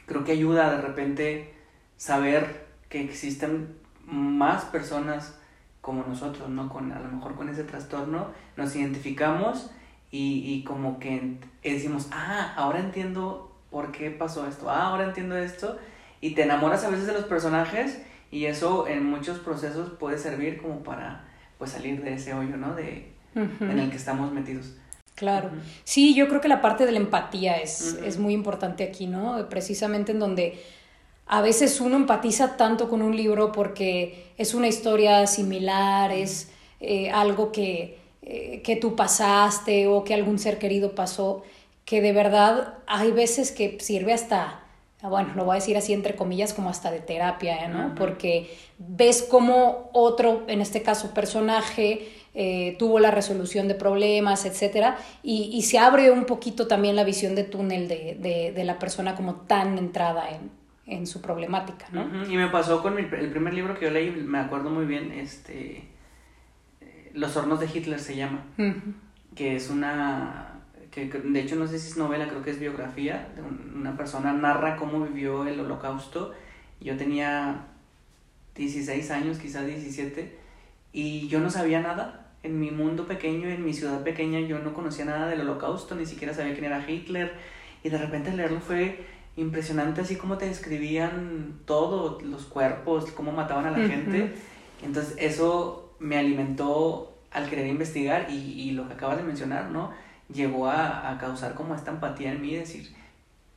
creo 0.07 0.25
que 0.25 0.33
ayuda 0.33 0.77
de 0.77 0.81
repente 0.81 1.55
saber 1.97 2.67
que 2.89 3.03
existen 3.03 3.77
más 4.07 4.65
personas 4.67 5.39
como 5.81 6.05
nosotros, 6.05 6.49
¿no? 6.49 6.69
Con, 6.69 6.93
a 6.93 7.01
lo 7.01 7.11
mejor 7.11 7.35
con 7.35 7.49
ese 7.49 7.65
trastorno 7.65 8.29
nos 8.57 8.75
identificamos 8.77 9.71
y, 10.11 10.43
y 10.47 10.65
como 10.65 10.99
que 10.99 11.39
decimos, 11.63 12.09
ah, 12.13 12.55
ahora 12.57 12.79
entiendo 12.79 13.55
por 13.71 13.91
qué 13.91 14.11
pasó 14.11 14.47
esto, 14.47 14.71
ah, 14.71 14.87
ahora 14.87 15.05
entiendo 15.05 15.37
esto, 15.37 15.79
y 16.25 16.31
te 16.31 16.45
enamoras 16.45 16.83
a 16.85 16.89
veces 16.89 17.07
de 17.07 17.13
los 17.13 17.25
personajes 17.25 17.99
y 18.31 18.47
eso 18.47 18.89
en 18.89 19.05
muchos 19.05 19.41
procesos 19.41 19.91
puede 20.01 20.17
servir 20.17 20.57
como 20.57 20.83
para 20.83 21.23
pues 21.59 21.73
salir 21.73 22.03
de 22.03 22.15
ese 22.15 22.33
hoyo, 22.33 22.57
¿no? 22.57 22.75
De, 22.75 23.13
en 23.35 23.79
el 23.79 23.91
que 23.91 23.97
estamos 23.97 24.33
metidos. 24.33 24.73
Claro. 25.17 25.51
Sí, 25.85 26.15
yo 26.15 26.27
creo 26.29 26.41
que 26.41 26.49
la 26.49 26.63
parte 26.63 26.87
de 26.87 26.93
la 26.93 26.99
empatía 26.99 27.57
es, 27.57 27.99
es 28.03 28.19
muy 28.19 28.33
importante 28.33 28.85
aquí, 28.85 29.07
¿no? 29.07 29.51
Precisamente 29.51 30.13
en 30.13 30.19
donde 30.19 30.63
a 31.27 31.43
veces 31.43 31.79
uno 31.83 31.97
empatiza 31.97 32.57
tanto 32.57 32.89
con 32.89 33.03
un 33.03 33.15
libro 33.15 33.53
porque 33.53 34.33
es 34.39 34.55
una 34.55 34.69
historia 34.69 35.27
similar, 35.27 36.11
es 36.11 36.51
eh, 36.81 37.11
algo 37.11 37.53
que, 37.53 37.99
eh, 38.23 38.63
que 38.65 38.77
tú 38.77 38.97
pasaste 38.97 39.89
o 39.89 40.05
que 40.05 40.15
algún 40.15 40.39
ser 40.39 40.59
querido 40.59 40.95
pasó, 40.95 41.43
que 41.85 42.01
de 42.01 42.15
verdad 42.15 42.79
hay 42.87 43.11
veces 43.11 43.53
que 43.53 43.77
sirve 43.79 44.15
hasta, 44.15 44.64
bueno, 45.09 45.33
lo 45.35 45.45
voy 45.45 45.53
a 45.53 45.61
decir 45.61 45.77
así 45.77 45.93
entre 45.93 46.15
comillas, 46.17 46.53
como 46.55 46.71
hasta 46.71 46.91
de 46.91 47.01
terapia, 47.01 47.69
¿no? 47.69 47.87
Ujú. 47.87 47.95
Porque 47.95 48.51
ves 48.79 49.27
cómo 49.29 49.91
otro, 49.93 50.43
en 50.49 50.61
este 50.61 50.83
caso 50.83 51.13
personaje, 51.15 52.09
eh, 52.35 52.75
tuvo 52.79 52.99
la 52.99 53.11
resolución 53.13 53.69
de 53.69 53.75
problemas, 53.77 54.45
etcétera, 54.45 54.97
y, 55.23 55.51
y 55.53 55.63
se 55.63 55.79
abre 55.79 56.11
un 56.11 56.25
poquito 56.25 56.67
también 56.67 56.97
la 56.97 57.05
visión 57.05 57.35
de 57.35 57.45
túnel 57.45 57.87
de, 57.87 58.17
de, 58.19 58.53
de 58.53 58.65
la 58.65 58.79
persona 58.79 59.15
como 59.15 59.35
tan 59.37 59.79
entrada 59.79 60.29
en, 60.31 60.51
en 60.87 61.07
su 61.07 61.21
problemática, 61.21 61.87
¿no? 61.93 62.27
Y 62.29 62.37
me 62.37 62.49
pasó 62.49 62.83
con 62.83 62.95
mi- 62.97 63.03
el 63.03 63.31
primer 63.31 63.55
libro 63.55 63.79
que 63.79 63.85
yo 63.87 63.91
leí, 63.93 64.11
me 64.11 64.39
acuerdo 64.39 64.71
muy 64.71 64.85
bien, 64.85 65.13
este, 65.13 65.85
eh, 66.81 67.11
Los 67.15 67.37
hornos 67.37 67.61
de 67.61 67.67
Hitler 67.73 68.01
se 68.01 68.17
llama, 68.17 68.45
que 69.37 69.55
es 69.57 69.71
una, 69.71 70.54
que 70.95 71.07
de 71.07 71.41
hecho 71.41 71.57
no 71.57 71.67
sé 71.67 71.81
si 71.81 71.91
es 71.91 71.97
novela, 71.97 72.29
creo 72.29 72.41
que 72.43 72.51
es 72.51 72.61
biografía, 72.61 73.29
de 73.35 73.43
una 73.77 73.97
persona 73.97 74.33
narra 74.33 74.77
cómo 74.77 75.01
vivió 75.01 75.45
el 75.45 75.59
holocausto. 75.59 76.33
Yo 76.81 76.97
tenía 76.97 77.67
16 78.55 79.11
años, 79.11 79.39
quizás 79.39 79.67
17, 79.67 80.39
y 80.93 81.27
yo 81.27 81.41
no 81.41 81.51
sabía 81.51 81.81
nada. 81.81 82.31
En 82.45 82.61
mi 82.61 82.71
mundo 82.71 83.09
pequeño, 83.09 83.49
en 83.49 83.65
mi 83.65 83.73
ciudad 83.73 84.05
pequeña, 84.05 84.39
yo 84.41 84.61
no 84.61 84.73
conocía 84.73 85.05
nada 85.05 85.27
del 85.27 85.41
holocausto, 85.41 85.97
ni 85.97 86.07
siquiera 86.07 86.33
sabía 86.33 86.53
quién 86.53 86.67
era 86.67 86.89
Hitler. 86.89 87.33
Y 87.83 87.89
de 87.89 87.99
repente 87.99 88.33
leerlo 88.33 88.61
fue 88.61 89.05
impresionante, 89.37 90.03
así 90.03 90.15
como 90.15 90.39
te 90.39 90.47
describían 90.47 91.55
todo, 91.65 92.21
los 92.21 92.45
cuerpos, 92.45 93.11
cómo 93.11 93.33
mataban 93.33 93.67
a 93.67 93.73
la 93.73 93.89
gente. 93.89 94.33
Entonces 94.85 95.17
eso 95.19 95.97
me 95.99 96.19
alimentó 96.19 97.17
al 97.33 97.51
querer 97.51 97.67
investigar 97.67 98.29
y, 98.31 98.35
y 98.35 98.71
lo 98.73 98.87
que 98.87 98.95
acabas 98.95 99.17
de 99.17 99.25
mencionar, 99.25 99.71
¿no? 99.71 99.91
Llegó 100.33 100.69
a, 100.69 101.11
a 101.11 101.19
causar 101.19 101.55
como 101.55 101.75
esta 101.75 101.91
empatía 101.91 102.33
en 102.33 102.41
mí, 102.41 102.55
decir, 102.57 102.95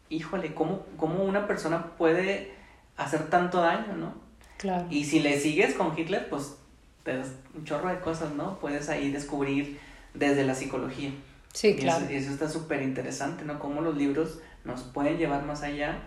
híjole, 0.10 0.54
¿cómo, 0.54 0.86
¿cómo 0.98 1.24
una 1.24 1.48
persona 1.48 1.92
puede 1.98 2.52
hacer 2.98 3.30
tanto 3.30 3.62
daño, 3.62 3.94
¿no? 3.96 4.14
Claro. 4.58 4.86
Y 4.90 5.06
si 5.06 5.20
le 5.20 5.40
sigues 5.40 5.76
con 5.76 5.98
Hitler, 5.98 6.30
pues 6.30 6.58
te 7.04 7.18
das 7.18 7.30
un 7.56 7.64
chorro 7.64 7.90
de 7.90 8.00
cosas, 8.00 8.32
¿no? 8.34 8.60
Puedes 8.60 8.90
ahí 8.90 9.12
descubrir 9.12 9.80
desde 10.14 10.44
la 10.44 10.56
psicología. 10.56 11.12
Sí, 11.54 11.70
Y 11.70 11.76
claro. 11.76 12.06
eso, 12.06 12.12
y 12.12 12.16
eso 12.16 12.32
está 12.32 12.50
súper 12.50 12.82
interesante, 12.82 13.46
¿no? 13.46 13.60
Cómo 13.60 13.82
los 13.82 13.96
libros 13.96 14.40
nos 14.66 14.82
pueden 14.84 15.18
llevar 15.18 15.44
más 15.46 15.64
allá. 15.64 16.00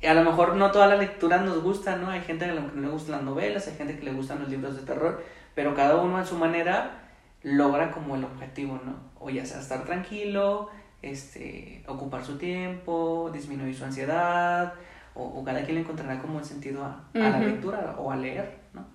Y 0.00 0.06
a 0.06 0.14
lo 0.14 0.22
mejor 0.22 0.54
no 0.54 0.70
toda 0.70 0.86
la 0.86 0.96
lectura 0.96 1.38
nos 1.38 1.60
gusta, 1.62 1.96
¿no? 1.96 2.08
Hay 2.10 2.20
gente 2.20 2.44
a 2.44 2.54
la 2.54 2.54
que 2.66 2.76
no 2.76 2.82
le 2.82 2.88
gustan 2.88 3.12
las 3.16 3.22
novelas, 3.24 3.66
hay 3.66 3.74
gente 3.74 3.98
que 3.98 4.04
le 4.04 4.12
gustan 4.12 4.38
los 4.38 4.48
libros 4.48 4.76
de 4.76 4.82
terror, 4.82 5.24
pero 5.54 5.74
cada 5.74 5.96
uno 5.96 6.18
a 6.18 6.24
su 6.24 6.36
manera 6.36 7.07
logra 7.42 7.90
como 7.92 8.16
el 8.16 8.24
objetivo, 8.24 8.80
¿no? 8.84 8.94
O 9.20 9.30
ya 9.30 9.44
sea 9.46 9.60
estar 9.60 9.84
tranquilo, 9.84 10.68
este, 11.02 11.82
ocupar 11.86 12.24
su 12.24 12.36
tiempo, 12.38 13.30
disminuir 13.32 13.74
su 13.76 13.84
ansiedad, 13.84 14.74
o, 15.14 15.22
o 15.24 15.44
cada 15.44 15.62
quien 15.62 15.76
le 15.76 15.80
encontrará 15.82 16.20
como 16.20 16.38
el 16.40 16.44
sentido 16.44 16.84
a, 16.84 17.04
a 17.14 17.18
la 17.30 17.38
lectura 17.40 17.96
o 17.98 18.10
a 18.10 18.16
leer, 18.16 18.58
¿no? 18.74 18.86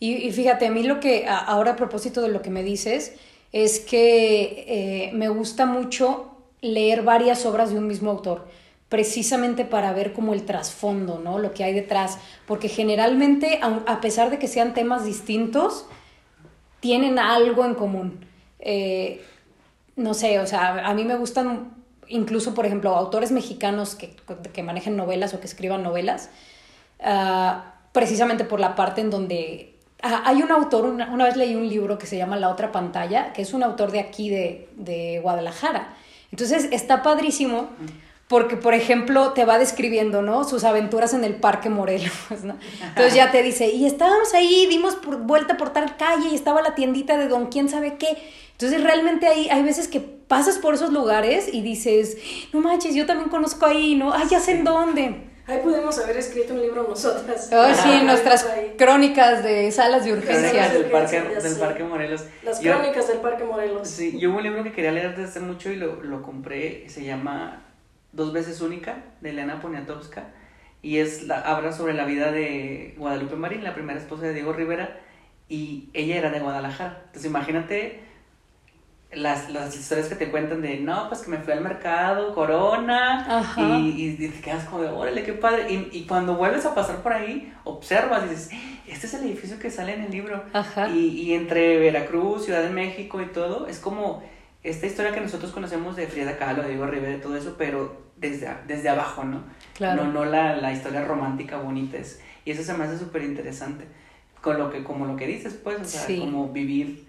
Y, 0.00 0.14
y 0.14 0.32
fíjate, 0.32 0.66
a 0.66 0.70
mí 0.70 0.82
lo 0.84 1.00
que, 1.00 1.26
a- 1.26 1.38
ahora 1.38 1.72
a 1.72 1.76
propósito 1.76 2.22
de 2.22 2.28
lo 2.28 2.40
que 2.42 2.50
me 2.50 2.62
dices, 2.62 3.14
es 3.52 3.80
que 3.80 4.64
eh, 4.68 5.10
me 5.14 5.28
gusta 5.28 5.66
mucho 5.66 6.30
leer 6.60 7.02
varias 7.02 7.46
obras 7.46 7.70
de 7.72 7.78
un 7.78 7.86
mismo 7.86 8.10
autor, 8.10 8.46
precisamente 8.88 9.64
para 9.64 9.92
ver 9.92 10.12
como 10.12 10.34
el 10.34 10.44
trasfondo, 10.44 11.18
¿no? 11.18 11.38
Lo 11.38 11.52
que 11.52 11.64
hay 11.64 11.74
detrás, 11.74 12.18
porque 12.46 12.68
generalmente, 12.68 13.58
aun- 13.62 13.82
a 13.86 14.00
pesar 14.00 14.30
de 14.30 14.38
que 14.38 14.48
sean 14.48 14.72
temas 14.74 15.04
distintos, 15.04 15.86
tienen 16.80 17.18
algo 17.18 17.64
en 17.64 17.74
común. 17.74 18.26
Eh, 18.58 19.24
no 19.96 20.14
sé, 20.14 20.38
o 20.38 20.46
sea, 20.46 20.88
a 20.88 20.94
mí 20.94 21.04
me 21.04 21.16
gustan 21.16 21.72
incluso, 22.08 22.54
por 22.54 22.66
ejemplo, 22.66 22.96
autores 22.96 23.30
mexicanos 23.32 23.94
que, 23.94 24.16
que 24.52 24.62
manejen 24.62 24.96
novelas 24.96 25.34
o 25.34 25.40
que 25.40 25.46
escriban 25.46 25.82
novelas, 25.82 26.30
ah, 27.00 27.74
precisamente 27.92 28.44
por 28.44 28.60
la 28.60 28.74
parte 28.74 29.00
en 29.00 29.10
donde... 29.10 29.76
ah, 30.02 30.22
hay 30.24 30.42
un 30.42 30.50
autor, 30.50 30.84
una, 30.84 31.12
una 31.12 31.24
vez 31.24 31.36
leí 31.36 31.54
un 31.54 31.68
libro 31.68 31.98
que 31.98 32.06
se 32.06 32.16
llama 32.16 32.36
La 32.36 32.48
otra 32.48 32.72
pantalla, 32.72 33.32
que 33.32 33.42
es 33.42 33.52
un 33.52 33.62
autor 33.62 33.90
de 33.90 34.00
aquí, 34.00 34.30
de, 34.30 34.68
de 34.76 35.20
Guadalajara. 35.20 35.94
Entonces 36.30 36.68
está 36.72 37.02
padrísimo 37.02 37.70
porque, 38.28 38.56
por 38.56 38.74
ejemplo, 38.74 39.32
te 39.32 39.44
va 39.44 39.58
describiendo, 39.58 40.20
¿no? 40.22 40.44
Sus 40.44 40.64
aventuras 40.64 41.14
en 41.14 41.24
el 41.24 41.34
Parque 41.36 41.70
Morelos, 41.70 42.12
¿no? 42.44 42.58
Entonces 42.88 43.14
ya 43.14 43.30
te 43.30 43.42
dice, 43.42 43.68
y 43.70 43.86
estábamos 43.86 44.34
ahí, 44.34 44.66
dimos 44.68 44.96
por, 44.96 45.16
vuelta 45.18 45.56
por 45.56 45.70
tal 45.70 45.96
calle 45.96 46.28
y 46.30 46.34
estaba 46.34 46.60
la 46.62 46.74
tiendita 46.74 47.16
de 47.16 47.28
don 47.28 47.46
quién 47.46 47.68
sabe 47.68 47.96
qué. 47.98 48.08
Entonces 48.52 48.82
realmente 48.82 49.26
hay, 49.26 49.48
hay 49.48 49.62
veces 49.62 49.88
que 49.88 50.00
pasas 50.00 50.58
por 50.58 50.74
esos 50.74 50.92
lugares 50.92 51.48
y 51.52 51.62
dices, 51.62 52.18
no 52.52 52.60
manches, 52.60 52.94
yo 52.94 53.06
también 53.06 53.30
conozco 53.30 53.64
ahí, 53.66 53.94
¿no? 53.94 54.12
Ah, 54.12 54.24
ya 54.28 54.40
sé 54.40 54.52
en 54.52 54.64
dónde. 54.64 55.24
Ahí 55.46 55.60
pudimos 55.62 55.98
haber 55.98 56.18
escrito 56.18 56.52
un 56.52 56.60
libro 56.60 56.86
nosotras. 56.86 57.48
Oh, 57.54 57.74
sí, 57.82 58.02
nuestras 58.04 58.46
crónicas 58.76 59.42
de 59.42 59.70
salas 59.72 60.04
de 60.04 60.10
Crónicas 60.10 60.36
urgencia. 60.36 60.68
del 60.68 60.84
parque, 60.90 61.20
del 61.22 61.56
parque 61.56 61.84
Morelos. 61.84 62.24
Las 62.42 62.60
Yo- 62.60 62.72
crónicas 62.74 63.08
del 63.08 63.18
Parque 63.18 63.44
Morelos. 63.44 63.88
Sí, 63.88 64.18
yo 64.20 64.28
hubo 64.28 64.36
un 64.38 64.42
libro 64.42 64.62
que 64.62 64.72
quería 64.72 64.92
leer 64.92 65.10
desde 65.16 65.24
hace 65.30 65.40
mucho 65.40 65.70
y 65.70 65.76
lo, 65.76 66.02
lo 66.02 66.20
compré, 66.22 66.84
se 66.90 67.02
llama 67.02 67.64
Dos 68.12 68.32
veces 68.32 68.60
única, 68.60 69.04
de 69.20 69.30
Elena 69.30 69.60
Poniatowska, 69.60 70.28
y 70.82 70.98
es 70.98 71.24
la, 71.24 71.40
habla 71.40 71.72
sobre 71.72 71.94
la 71.94 72.04
vida 72.04 72.32
de 72.32 72.94
Guadalupe 72.96 73.36
Marín, 73.36 73.64
la 73.64 73.74
primera 73.74 73.98
esposa 73.98 74.26
de 74.26 74.34
Diego 74.34 74.52
Rivera, 74.52 75.00
y 75.48 75.90
ella 75.92 76.16
era 76.16 76.30
de 76.30 76.40
Guadalajara. 76.40 77.02
Entonces 77.06 77.26
imagínate 77.26 78.08
las, 79.12 79.50
las 79.50 79.74
historias 79.74 80.08
que 80.08 80.14
te 80.14 80.30
cuentan 80.30 80.60
de, 80.60 80.78
no, 80.78 81.08
pues 81.08 81.22
que 81.22 81.30
me 81.30 81.38
fui 81.38 81.52
al 81.52 81.62
mercado, 81.62 82.34
corona, 82.34 83.44
y, 83.56 84.16
y, 84.18 84.28
te 84.30 84.40
quedas 84.40 84.64
como 84.64 84.82
de, 84.82 84.88
órale, 84.88 85.22
qué 85.22 85.32
padre. 85.32 85.72
Y, 85.72 85.88
y, 85.92 86.06
cuando 86.06 86.34
vuelves 86.34 86.66
a 86.66 86.74
pasar 86.74 87.02
por 87.02 87.12
ahí, 87.12 87.52
observas 87.64 88.24
y 88.26 88.28
dices, 88.28 88.50
este 88.86 89.06
es 89.06 89.14
el 89.14 89.24
edificio 89.24 89.58
que 89.58 89.70
sale 89.70 89.94
en 89.94 90.02
el 90.02 90.10
libro. 90.10 90.42
Y, 90.92 91.08
y 91.08 91.34
entre 91.34 91.78
Veracruz, 91.78 92.44
Ciudad 92.44 92.62
de 92.62 92.70
México 92.70 93.22
y 93.22 93.26
todo, 93.26 93.66
es 93.66 93.78
como 93.78 94.22
esta 94.62 94.86
historia 94.86 95.12
que 95.12 95.20
nosotros 95.20 95.52
conocemos 95.52 95.96
de 95.96 96.06
Frida 96.06 96.36
Kahlo, 96.36 96.62
de 96.62 96.70
Diego 96.70 96.86
Rivera, 96.86 97.12
de 97.12 97.18
todo 97.18 97.36
eso, 97.36 97.56
pero 97.56 98.08
desde, 98.16 98.48
desde 98.66 98.88
abajo, 98.88 99.24
¿no? 99.24 99.42
Claro. 99.74 100.04
No, 100.04 100.12
no 100.12 100.24
la, 100.24 100.56
la 100.56 100.72
historia 100.72 101.04
romántica 101.04 101.58
bonita. 101.58 101.98
Es, 101.98 102.20
y 102.44 102.50
eso 102.50 102.62
se 102.62 102.74
me 102.74 102.84
hace 102.84 102.98
súper 102.98 103.22
interesante. 103.22 103.84
Con 104.40 104.58
lo 104.58 104.70
que, 104.70 104.84
como 104.84 105.06
lo 105.06 105.16
que 105.16 105.26
dices, 105.26 105.54
pues, 105.54 105.80
o 105.80 105.84
sea, 105.84 106.18
como 106.18 106.48
vivir, 106.48 107.06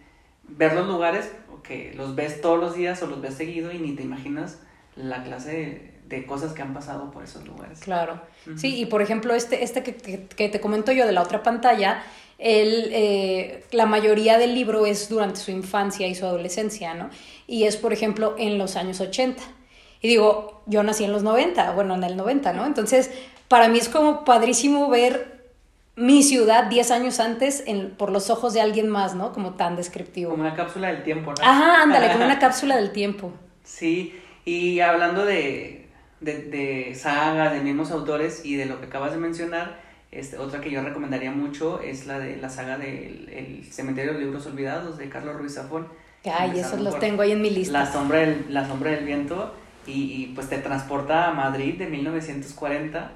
ver 0.48 0.74
los 0.74 0.88
lugares 0.88 1.32
que 1.64 1.94
los 1.96 2.16
ves 2.16 2.42
todos 2.42 2.60
los 2.60 2.76
días 2.76 3.02
o 3.04 3.08
los 3.08 3.22
ves 3.22 3.36
seguido 3.36 3.72
y 3.72 3.78
ni 3.78 3.94
te 3.94 4.04
imaginas 4.04 4.60
la 4.96 5.24
clase 5.24 5.94
de, 6.08 6.26
cosas 6.26 6.54
que 6.54 6.62
han 6.62 6.74
pasado 6.74 7.12
por 7.12 7.24
esos 7.24 7.48
lugares. 7.48 7.80
Claro. 7.80 8.20
Sí, 8.56 8.80
y 8.80 8.88
por 8.88 9.02
ejemplo, 9.02 9.36
este, 9.36 9.64
este 9.64 9.84
que, 9.84 9.96
que, 9.96 10.50
te 10.50 10.60
comento 10.60 10.92
yo 10.92 11.06
de 11.06 11.12
la 11.12 11.22
otra 11.22 11.44
pantalla, 11.44 12.02
él, 12.40 12.90
eh, 12.94 13.66
la 13.72 13.86
mayoría 13.86 14.38
del 14.38 14.56
libro 14.56 14.86
es 14.86 15.10
durante 15.10 15.40
su 15.40 15.52
infancia 15.52 16.08
y 16.08 16.16
su 16.16 16.26
adolescencia, 16.26 16.94
¿no? 16.94 17.10
Y 17.48 17.66
es, 17.66 17.76
por 17.76 17.94
ejemplo, 17.94 18.36
en 18.38 18.58
los 18.58 18.78
años 18.78 19.02
80. 19.02 19.44
Y 20.02 20.08
digo, 20.08 20.62
yo 20.66 20.82
nací 20.84 21.04
en 21.04 21.12
los 21.12 21.24
90, 21.24 21.72
bueno, 21.72 21.96
en 21.96 22.04
el 22.06 22.16
90, 22.16 22.54
¿no? 22.54 22.66
Entonces, 22.66 23.12
para 23.50 23.68
mí 23.68 23.78
es 23.78 23.90
como 23.90 24.24
padrísimo 24.24 24.90
ver 24.90 25.40
mi 25.98 26.24
ciudad 26.24 26.66
10 26.66 26.92
años 26.92 27.20
antes 27.20 27.62
en, 27.68 27.92
por 27.92 28.10
los 28.10 28.30
ojos 28.30 28.54
de 28.54 28.62
alguien 28.62 28.88
más, 28.88 29.16
¿no? 29.16 29.34
Como 29.34 29.56
tan 29.56 29.76
descriptivo. 29.76 30.32
Como 30.32 30.44
una 30.44 30.56
cápsula 30.56 30.88
del 30.88 31.04
tiempo, 31.04 31.34
¿no? 31.38 31.44
Ajá, 31.44 31.84
ándale, 31.84 32.14
como 32.14 32.24
una 32.24 32.40
cápsula 32.40 32.78
del 32.78 32.92
tiempo. 32.92 33.34
Sí, 33.66 34.18
y 34.46 34.80
hablando 34.80 35.26
de, 35.26 35.90
de, 36.22 36.44
de 36.44 36.96
sagas, 36.96 37.52
de 37.52 37.60
mismos 37.60 37.92
autores 37.92 38.46
y 38.46 38.56
de 38.56 38.66
lo 38.66 38.80
que 38.80 38.86
acabas 38.86 39.12
de 39.12 39.18
mencionar, 39.18 39.89
este, 40.12 40.38
otra 40.38 40.62
que 40.62 40.72
yo 40.72 40.82
recomendaría 40.82 41.32
mucho 41.32 41.82
es 41.82 42.08
la 42.08 42.20
de 42.20 42.38
la 42.38 42.50
saga 42.50 42.78
del 42.78 43.30
el 43.30 43.64
Cementerio 43.72 44.14
de 44.14 44.20
Libros 44.20 44.46
Olvidados 44.48 44.98
de 44.98 45.10
Carlos 45.10 45.36
Ruiz 45.38 45.54
Zafón. 45.54 45.88
Ay, 46.26 46.60
esos 46.60 46.82
los 46.82 47.00
tengo 47.00 47.22
ahí 47.22 47.32
en 47.32 47.42
mi 47.42 47.50
lista. 47.50 47.80
La 47.80 47.92
sombra 47.92 48.20
del, 48.20 48.46
la 48.50 48.68
sombra 48.68 48.92
del 48.92 49.06
viento 49.06 49.54
y, 49.86 49.92
y 49.92 50.32
pues 50.36 50.50
te 50.50 50.58
transporta 50.58 51.30
a 51.30 51.34
Madrid 51.34 51.76
de 51.78 51.88
1940 51.88 53.12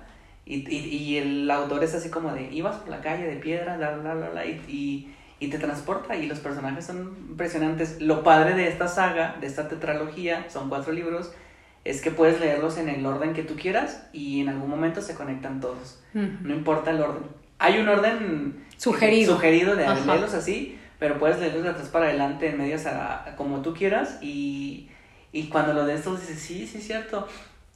y, 0.45 0.69
y, 0.69 0.77
y, 0.77 1.17
el 1.17 1.50
autor 1.50 1.83
es 1.83 1.95
así 1.95 2.09
como 2.09 2.33
de, 2.33 2.51
ibas 2.51 2.75
por 2.77 2.89
la 2.89 3.00
calle 3.00 3.25
de 3.25 3.38
piedra, 3.38 3.77
la, 3.77 3.95
la, 3.95 4.13
la, 4.13 4.29
la, 4.29 4.45
y, 4.45 5.15
y, 5.39 5.47
te 5.47 5.57
transporta 5.57 6.15
y 6.15 6.25
los 6.25 6.39
personajes 6.39 6.85
son 6.85 7.15
impresionantes. 7.29 8.01
Lo 8.01 8.23
padre 8.23 8.53
de 8.53 8.67
esta 8.67 8.88
saga, 8.88 9.38
de 9.39 9.47
esta 9.47 9.69
tetralogía, 9.69 10.50
son 10.50 10.69
cuatro 10.69 10.91
libros, 10.91 11.33
es 11.83 12.01
que 12.01 12.11
puedes 12.11 12.39
leerlos 12.39 12.77
en 12.77 12.89
el 12.89 13.05
orden 13.05 13.33
que 13.33 13.43
tú 13.43 13.55
quieras 13.55 14.07
y 14.13 14.41
en 14.41 14.49
algún 14.49 14.69
momento 14.69 15.01
se 15.01 15.15
conectan 15.15 15.59
todos. 15.59 16.01
No 16.13 16.53
importa 16.53 16.91
el 16.91 17.01
orden. 17.01 17.23
Hay 17.59 17.79
un 17.79 17.87
orden 17.87 18.65
sugerido, 18.77 19.35
sugerido 19.35 19.75
de 19.75 19.87
leerlos 19.87 20.33
así, 20.33 20.79
pero 20.99 21.19
puedes 21.19 21.39
leerlos 21.39 21.63
de 21.63 21.69
atrás 21.69 21.89
para 21.89 22.05
adelante, 22.05 22.49
en 22.49 22.57
medias, 22.57 22.85
a, 22.85 23.33
como 23.37 23.61
tú 23.61 23.73
quieras 23.73 24.19
y, 24.21 24.89
y 25.31 25.47
cuando 25.49 25.73
lo 25.73 25.85
de 25.85 25.95
estos 25.95 26.21
dices, 26.21 26.39
sí, 26.39 26.67
sí, 26.67 26.77
es 26.77 26.87
cierto. 26.87 27.27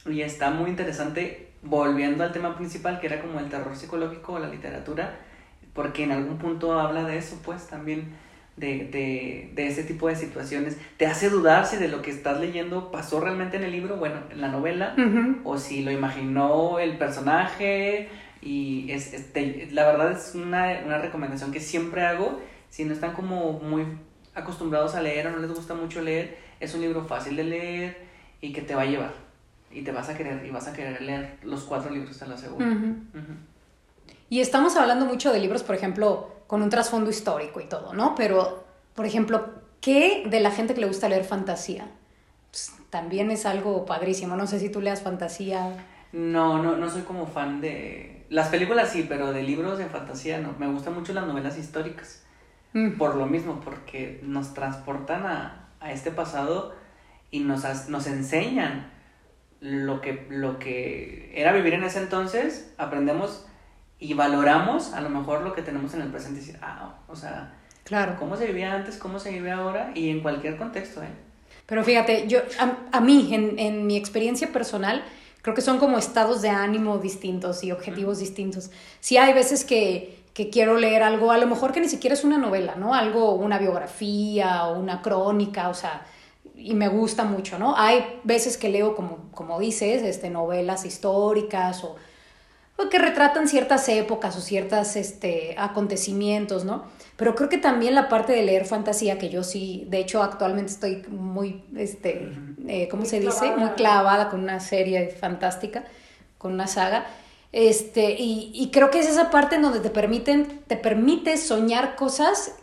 Y 0.06 0.22
está 0.22 0.50
muy 0.50 0.70
interesante 0.70 1.48
volviendo 1.62 2.24
al 2.24 2.32
tema 2.32 2.56
principal, 2.56 3.00
que 3.00 3.08
era 3.08 3.20
como 3.20 3.40
el 3.40 3.48
terror 3.48 3.76
psicológico 3.76 4.34
o 4.34 4.38
la 4.38 4.48
literatura, 4.48 5.18
porque 5.74 6.04
en 6.04 6.12
algún 6.12 6.38
punto 6.38 6.78
habla 6.78 7.04
de 7.04 7.18
eso, 7.18 7.38
pues 7.44 7.66
también 7.66 8.14
de, 8.58 8.88
de, 8.90 9.50
de, 9.54 9.66
ese 9.66 9.84
tipo 9.84 10.08
de 10.08 10.16
situaciones. 10.16 10.76
Te 10.96 11.06
hace 11.06 11.30
dudar 11.30 11.66
si 11.66 11.76
de 11.76 11.88
lo 11.88 12.02
que 12.02 12.10
estás 12.10 12.40
leyendo 12.40 12.90
pasó 12.90 13.20
realmente 13.20 13.56
en 13.56 13.64
el 13.64 13.72
libro, 13.72 13.96
bueno, 13.96 14.20
en 14.30 14.40
la 14.40 14.48
novela, 14.48 14.94
o 15.44 15.58
si 15.58 15.82
lo 15.82 15.90
imaginó 15.90 16.78
el 16.78 16.98
personaje. 16.98 18.08
Y 18.40 18.90
es, 18.90 19.12
la 19.72 19.86
verdad 19.86 20.12
es 20.12 20.34
una, 20.34 20.80
una 20.84 20.98
recomendación 20.98 21.52
que 21.52 21.60
siempre 21.60 22.04
hago, 22.04 22.40
si 22.70 22.84
no 22.84 22.92
están 22.92 23.12
como 23.12 23.54
muy 23.54 23.84
acostumbrados 24.34 24.94
a 24.94 25.02
leer 25.02 25.26
o 25.26 25.30
no 25.30 25.38
les 25.38 25.52
gusta 25.52 25.74
mucho 25.74 26.00
leer, 26.00 26.38
es 26.60 26.74
un 26.74 26.80
libro 26.80 27.04
fácil 27.04 27.36
de 27.36 27.44
leer 27.44 27.96
y 28.40 28.52
que 28.52 28.62
te 28.62 28.74
va 28.74 28.82
a 28.82 28.86
llevar 28.86 29.28
y 29.72 29.82
te 29.82 29.92
vas 29.92 30.08
a 30.08 30.16
querer 30.16 30.44
y 30.44 30.50
vas 30.50 30.66
a 30.68 30.72
querer 30.72 31.00
leer 31.02 31.38
los 31.42 31.64
cuatro 31.64 31.90
libros, 31.90 32.18
te 32.18 32.26
lo 32.26 32.34
aseguro. 32.34 32.66
Y 34.30 34.40
estamos 34.40 34.76
hablando 34.76 35.06
mucho 35.06 35.32
de 35.32 35.40
libros, 35.40 35.62
por 35.62 35.74
ejemplo, 35.74 36.37
con 36.48 36.62
un 36.62 36.70
trasfondo 36.70 37.10
histórico 37.10 37.60
y 37.60 37.66
todo, 37.66 37.92
¿no? 37.92 38.16
Pero, 38.16 38.64
por 38.94 39.06
ejemplo, 39.06 39.50
¿qué 39.80 40.24
de 40.28 40.40
la 40.40 40.50
gente 40.50 40.74
que 40.74 40.80
le 40.80 40.88
gusta 40.88 41.08
leer 41.08 41.24
fantasía? 41.24 41.88
Pues, 42.50 42.72
también 42.90 43.30
es 43.30 43.46
algo 43.46 43.84
padrísimo. 43.84 44.34
No 44.34 44.48
sé 44.48 44.58
si 44.58 44.70
tú 44.70 44.80
leas 44.80 45.02
fantasía. 45.02 45.76
No, 46.12 46.60
no, 46.60 46.76
no 46.76 46.90
soy 46.90 47.02
como 47.02 47.26
fan 47.26 47.60
de... 47.60 48.26
Las 48.30 48.48
películas 48.48 48.90
sí, 48.90 49.06
pero 49.08 49.32
de 49.32 49.42
libros 49.42 49.78
de 49.78 49.86
fantasía 49.86 50.38
no. 50.40 50.54
Me 50.58 50.66
gustan 50.66 50.94
mucho 50.94 51.12
las 51.12 51.26
novelas 51.26 51.58
históricas. 51.58 52.24
Mm. 52.72 52.96
Por 52.96 53.14
lo 53.16 53.26
mismo, 53.26 53.60
porque 53.60 54.18
nos 54.22 54.54
transportan 54.54 55.26
a, 55.26 55.68
a 55.80 55.92
este 55.92 56.10
pasado 56.10 56.74
y 57.30 57.40
nos, 57.40 57.88
nos 57.90 58.06
enseñan 58.06 58.90
lo 59.60 60.00
que, 60.00 60.26
lo 60.30 60.58
que 60.58 61.32
era 61.34 61.52
vivir 61.52 61.74
en 61.74 61.84
ese 61.84 61.98
entonces, 61.98 62.72
aprendemos 62.78 63.47
y 64.00 64.14
valoramos 64.14 64.92
a 64.92 65.00
lo 65.00 65.08
mejor 65.10 65.42
lo 65.42 65.54
que 65.54 65.62
tenemos 65.62 65.94
en 65.94 66.02
el 66.02 66.08
presente 66.08 66.40
y 66.40 66.44
decir, 66.44 66.58
ah, 66.62 66.94
o 67.08 67.16
sea, 67.16 67.54
claro. 67.84 68.16
cómo 68.18 68.36
se 68.36 68.46
vivía 68.46 68.72
antes, 68.72 68.96
cómo 68.96 69.18
se 69.18 69.30
vive 69.30 69.50
ahora 69.50 69.90
y 69.94 70.10
en 70.10 70.20
cualquier 70.20 70.56
contexto, 70.56 71.02
¿eh? 71.02 71.08
Pero 71.66 71.84
fíjate, 71.84 72.26
yo, 72.28 72.40
a, 72.92 73.00
mí, 73.00 73.34
en, 73.34 73.58
en, 73.58 73.86
mi 73.86 73.96
experiencia 73.96 74.50
personal, 74.50 75.04
creo 75.42 75.54
que 75.54 75.60
son 75.60 75.78
como 75.78 75.98
estados 75.98 76.40
de 76.40 76.48
ánimo 76.48 76.96
distintos 76.96 77.62
y 77.62 77.72
objetivos 77.72 78.20
distintos. 78.20 78.70
Sí 79.00 79.18
hay 79.18 79.34
veces 79.34 79.64
que, 79.66 80.24
que 80.32 80.48
quiero 80.48 80.78
leer 80.78 81.02
algo, 81.02 81.30
a 81.30 81.36
lo 81.36 81.46
mejor 81.46 81.72
que 81.72 81.80
ni 81.80 81.88
siquiera 81.88 82.14
es 82.14 82.24
una 82.24 82.38
novela, 82.38 82.74
¿no? 82.76 82.94
Algo, 82.94 83.34
una 83.34 83.58
biografía 83.58 84.64
o 84.64 84.78
una 84.78 85.02
crónica, 85.02 85.68
o 85.68 85.74
sea, 85.74 86.06
y 86.56 86.72
me 86.72 86.88
gusta 86.88 87.24
mucho, 87.24 87.58
¿no? 87.58 87.76
Hay 87.76 88.20
veces 88.24 88.56
que 88.56 88.70
leo, 88.70 88.96
como, 88.96 89.30
como 89.32 89.58
dices, 89.60 90.02
este, 90.02 90.30
novelas 90.30 90.86
históricas 90.86 91.84
o, 91.84 91.96
que 92.88 92.98
retratan 92.98 93.48
ciertas 93.48 93.88
épocas 93.88 94.36
o 94.36 94.40
ciertos 94.40 94.94
este, 94.94 95.56
acontecimientos, 95.58 96.64
¿no? 96.64 96.84
Pero 97.16 97.34
creo 97.34 97.48
que 97.48 97.58
también 97.58 97.96
la 97.96 98.08
parte 98.08 98.32
de 98.32 98.44
leer 98.44 98.64
fantasía, 98.64 99.18
que 99.18 99.28
yo 99.28 99.42
sí, 99.42 99.84
de 99.90 99.98
hecho 99.98 100.22
actualmente 100.22 100.72
estoy 100.72 101.04
muy, 101.08 101.64
este, 101.76 102.32
eh, 102.68 102.86
¿cómo 102.88 103.04
se 103.04 103.18
dice? 103.18 103.50
Muy 103.56 103.70
clavada 103.70 104.30
con 104.30 104.40
una 104.40 104.60
serie 104.60 105.08
fantástica, 105.08 105.84
con 106.38 106.52
una 106.52 106.68
saga. 106.68 107.06
Este, 107.50 108.12
y, 108.12 108.52
y 108.54 108.70
creo 108.70 108.90
que 108.90 109.00
es 109.00 109.08
esa 109.08 109.30
parte 109.30 109.56
en 109.56 109.62
donde 109.62 109.80
te 109.80 109.90
permiten, 109.90 110.60
te 110.68 110.76
permite 110.76 111.36
soñar 111.36 111.96
cosas 111.96 112.54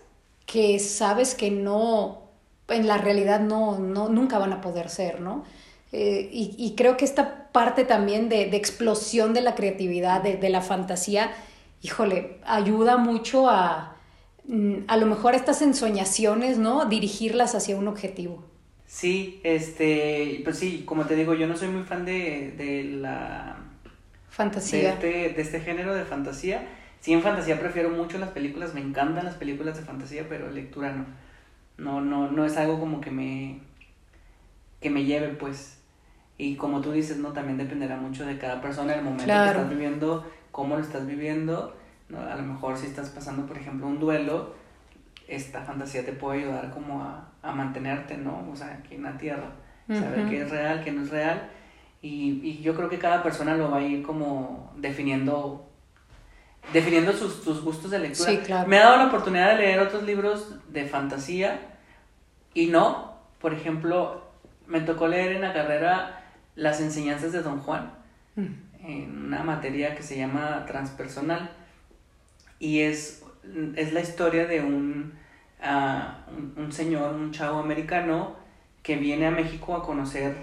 que 0.46 0.80
sabes 0.80 1.36
que 1.36 1.52
no, 1.52 2.22
en 2.70 2.88
la 2.88 2.98
realidad 2.98 3.42
no, 3.42 3.80
no 3.80 4.08
nunca 4.10 4.38
van 4.38 4.54
a 4.54 4.62
poder 4.62 4.90
ser, 4.90 5.20
¿no? 5.20 5.44
Eh, 5.92 6.30
y, 6.32 6.74
creo 6.76 6.98
que 6.98 7.06
esta 7.06 7.52
parte 7.52 7.86
también 7.86 8.28
de, 8.28 8.44
explosión 8.56 9.34
de 9.34 9.42
la 9.42 9.56
creatividad, 9.56 10.22
de, 10.22 10.50
la 10.50 10.62
fantasía, 10.62 11.32
híjole, 11.82 12.38
ayuda 12.46 12.98
mucho 12.98 13.50
a, 13.50 13.96
mm, 14.46 14.80
a 14.88 14.98
lo 14.98 15.06
mejor 15.06 15.36
estas 15.36 15.62
ensoñaciones, 15.62 16.58
¿no? 16.58 16.86
Dirigirlas 16.86 17.56
hacia 17.56 17.78
un 17.78 17.88
objetivo. 17.88 18.44
Sí, 18.88 19.40
este, 19.44 20.42
pues 20.44 20.60
sí, 20.60 20.84
como 20.86 21.06
te 21.06 21.16
digo, 21.16 21.34
yo 21.34 21.48
no 21.48 21.56
soy 21.58 21.70
muy 21.70 21.84
fan 21.84 22.06
de, 22.06 22.54
de 22.58 22.84
la... 22.84 23.58
Fantasía. 24.30 24.80
De 24.80 24.90
este, 24.90 25.34
de 25.34 25.42
este 25.42 25.60
género 25.62 25.96
de 25.96 26.04
fantasía. 26.04 26.68
Sí, 27.00 27.14
en 27.14 27.22
fantasía 27.22 27.60
prefiero 27.60 27.90
mucho 27.90 28.18
las 28.18 28.30
películas, 28.30 28.74
me 28.74 28.82
encantan 28.82 29.26
las 29.26 29.36
películas 29.36 29.78
de 29.78 29.84
fantasía, 29.84 30.26
pero 30.28 30.52
lectura 30.52 30.92
no. 30.92 31.06
No, 31.78 32.02
no, 32.02 32.32
no 32.32 32.46
es 32.46 32.58
algo 32.58 32.80
como 32.80 33.02
que 33.02 33.12
me, 33.12 33.60
que 34.82 34.90
me 34.90 35.06
lleve, 35.06 35.30
pues. 35.30 35.82
Y 36.38 36.56
como 36.56 36.82
tú 36.82 36.92
dices, 36.92 37.18
¿no? 37.18 37.32
También 37.32 37.58
dependerá 37.58 37.96
mucho 37.98 38.26
de 38.26 38.38
cada 38.38 38.62
persona, 38.62 38.94
el 38.94 39.04
momento 39.04 39.26
que 39.26 39.32
estás 39.32 39.70
viviendo, 39.70 40.26
cómo 40.52 40.76
lo 40.76 40.82
estás 40.82 41.06
viviendo. 41.08 41.76
¿no? 42.10 42.20
A 42.20 42.36
lo 42.36 42.44
mejor 42.44 42.78
si 42.78 42.88
estás 42.88 43.10
pasando, 43.10 43.46
por 43.46 43.58
ejemplo, 43.58 43.88
un 43.88 44.00
duelo, 44.00 44.54
esta 45.28 45.62
fantasía 45.62 46.06
te 46.06 46.12
puede 46.12 46.42
ayudar 46.42 46.72
como 46.72 47.02
a, 47.02 47.32
a 47.42 47.52
mantenerte, 47.52 48.18
¿no? 48.18 48.48
O 48.52 48.56
sea, 48.56 48.80
aquí 48.80 48.96
en 48.96 49.04
la 49.04 49.18
tierra. 49.18 49.52
Saber 49.88 50.28
qué 50.28 50.42
es 50.42 50.50
real, 50.50 50.84
qué 50.84 50.92
no 50.92 51.04
es 51.04 51.10
real. 51.10 51.50
Y, 52.02 52.42
y 52.44 52.62
yo 52.62 52.76
creo 52.76 52.90
que 52.90 52.98
cada 52.98 53.22
persona 53.24 53.56
lo 53.56 53.70
va 53.70 53.78
a 53.78 53.82
ir 53.82 54.04
como 54.04 54.74
definiendo 54.76 55.70
definiendo 56.74 57.14
sus, 57.14 57.44
sus 57.44 57.64
gustos 57.64 57.92
de 57.92 58.00
lectura. 58.00 58.32
Sí, 58.32 58.38
claro. 58.40 58.68
Me 58.68 58.80
ha 58.80 58.86
dado 58.86 58.98
la 58.98 59.08
oportunidad 59.08 59.52
de 59.52 59.58
leer 59.58 59.80
otros 59.80 60.04
libros 60.04 60.56
de 60.72 60.86
fantasía 60.86 61.78
y 62.54 62.68
no. 62.68 63.16
Por 63.40 63.54
ejemplo, 63.54 64.25
me 64.68 64.82
tocó 64.82 65.08
leer 65.08 65.34
en 65.34 65.42
la 65.42 65.54
carrera 65.54 66.24
Las 66.56 66.82
enseñanzas 66.82 67.32
de 67.32 67.42
Don 67.42 67.60
Juan, 67.60 67.92
mm. 68.36 68.46
en 68.86 69.26
una 69.26 69.44
materia 69.44 69.96
que 69.96 70.04
se 70.04 70.18
llama 70.18 70.66
transpersonal. 70.66 71.52
Y 72.60 72.82
es, 72.82 73.24
es 73.76 73.94
la 73.94 74.02
historia 74.02 74.48
de 74.48 74.62
un, 74.62 75.14
uh, 75.62 76.60
un 76.60 76.72
señor, 76.72 77.14
un 77.14 77.32
chavo 77.32 77.60
americano, 77.60 78.36
que 78.82 78.96
viene 78.98 79.28
a 79.28 79.32
México 79.32 79.76
a 79.76 79.84
conocer 79.84 80.36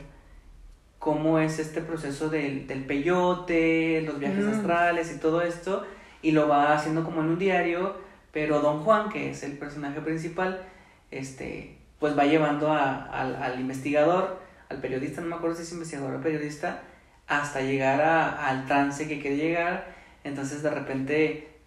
cómo 0.99 1.39
es 1.39 1.59
este 1.59 1.81
proceso 1.81 2.29
del, 2.29 2.67
del 2.67 2.85
peyote, 2.85 4.03
los 4.03 4.19
viajes 4.19 4.47
astrales 4.47 5.13
y 5.15 5.19
todo 5.19 5.43
esto, 5.43 5.85
y 6.23 6.33
lo 6.33 6.49
va 6.49 6.75
haciendo 6.75 7.05
como 7.05 7.23
en 7.23 7.29
un 7.29 7.39
diario, 7.39 7.97
pero 8.33 8.61
Don 8.61 8.85
Juan, 8.85 9.09
que 9.09 9.31
es 9.31 9.43
el 9.43 9.59
personaje 9.59 10.01
principal, 10.01 10.63
este, 11.11 11.77
pues 12.03 12.19
va 12.19 12.25
llevando 12.25 12.73
a, 12.73 13.05
al, 13.05 13.61
investigador, 13.61 14.41
al 14.69 14.79
periodista, 14.79 15.21
no 15.21 15.29
me 15.29 15.37
acuerdo 15.37 15.55
si 15.55 15.63
es 15.63 15.73
investigador 15.73 16.17
o 16.17 16.21
periodista, 16.21 16.83
hasta 17.29 17.61
llegar 17.61 18.01
a, 18.01 18.49
al 18.49 18.67
trance 18.67 19.07
que 19.07 19.21
quiere 19.21 19.37
llegar, 19.37 19.87
entonces 20.25 20.65
de 20.65 20.71
repente 20.71 21.61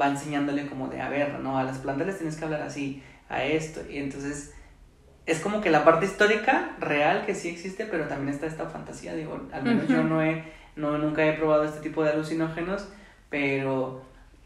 va 0.00 0.06
enseñándole 0.06 0.68
como 0.68 0.86
de, 0.86 1.00
a 1.00 1.08
ver, 1.08 1.40
no, 1.40 1.58
a 1.58 1.64
las 1.64 1.78
plantas 1.78 2.06
les 2.06 2.18
tienes 2.18 2.36
que 2.36 2.44
hablar 2.44 2.62
así, 2.62 3.02
a 3.28 3.42
esto, 3.42 3.80
y 3.90 3.98
entonces 3.98 4.54
es 5.26 5.40
como 5.40 5.60
que 5.60 5.70
la 5.70 5.84
parte 5.84 6.06
histórica 6.06 6.76
real 6.78 7.26
que 7.26 7.34
sí 7.34 7.48
existe, 7.48 7.84
pero 7.84 8.04
también 8.06 8.32
está 8.32 8.46
esta 8.46 8.66
fantasía, 8.66 9.16
digo, 9.16 9.48
al 9.52 9.64
menos 9.64 9.88
yo 9.88 10.04
no 10.04 10.22
he, 10.22 10.44
no, 10.76 10.98
nunca 10.98 11.26
he 11.26 11.32
probado 11.32 11.64
este 11.64 11.80
tipo 11.80 12.04
de 12.04 12.10
alucinógenos, 12.10 12.88
pero 13.28 14.04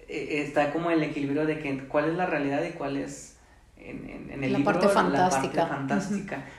eh, 0.08 0.42
está 0.42 0.72
como 0.72 0.90
el 0.90 1.02
equilibrio 1.02 1.44
de 1.44 1.58
que 1.58 1.86
cuál 1.86 2.08
es 2.08 2.14
la 2.14 2.24
realidad 2.24 2.64
y 2.64 2.70
cuál 2.70 2.96
es 2.96 3.33
en, 3.84 4.30
en, 4.30 4.44
el 4.44 4.52
la 4.52 4.58
libro 4.58 4.72
parte 4.72 4.88
fantástica. 4.88 5.62
la 5.62 5.68
parte 5.68 5.94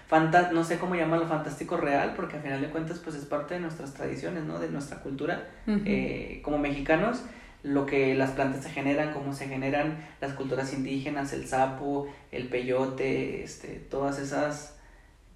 fantástica. 0.09 0.51
no 0.53 0.63
sé 0.63 0.77
cómo 0.77 0.95
llamarlo 0.95 1.27
fantástico 1.27 1.77
real, 1.77 2.13
porque 2.15 2.37
al 2.37 2.43
final 2.43 2.61
de 2.61 2.69
cuentas 2.69 2.99
pues 2.99 3.15
es 3.15 3.25
parte 3.25 3.55
de 3.55 3.59
nuestras 3.59 3.93
tradiciones, 3.93 4.43
¿no? 4.43 4.59
De 4.59 4.69
nuestra 4.69 4.99
cultura 5.01 5.47
eh, 5.67 6.41
como 6.43 6.57
mexicanos 6.57 7.21
lo 7.65 7.87
que 7.87 8.13
las 8.13 8.31
plantas 8.31 8.63
se 8.63 8.69
generan, 8.69 9.11
cómo 9.11 9.33
se 9.33 9.47
generan 9.47 9.97
las 10.21 10.33
culturas 10.33 10.71
indígenas, 10.71 11.33
el 11.33 11.47
sapo, 11.47 12.07
el 12.31 12.47
peyote, 12.47 13.43
este, 13.43 13.69
todas 13.89 14.19
esas 14.19 14.75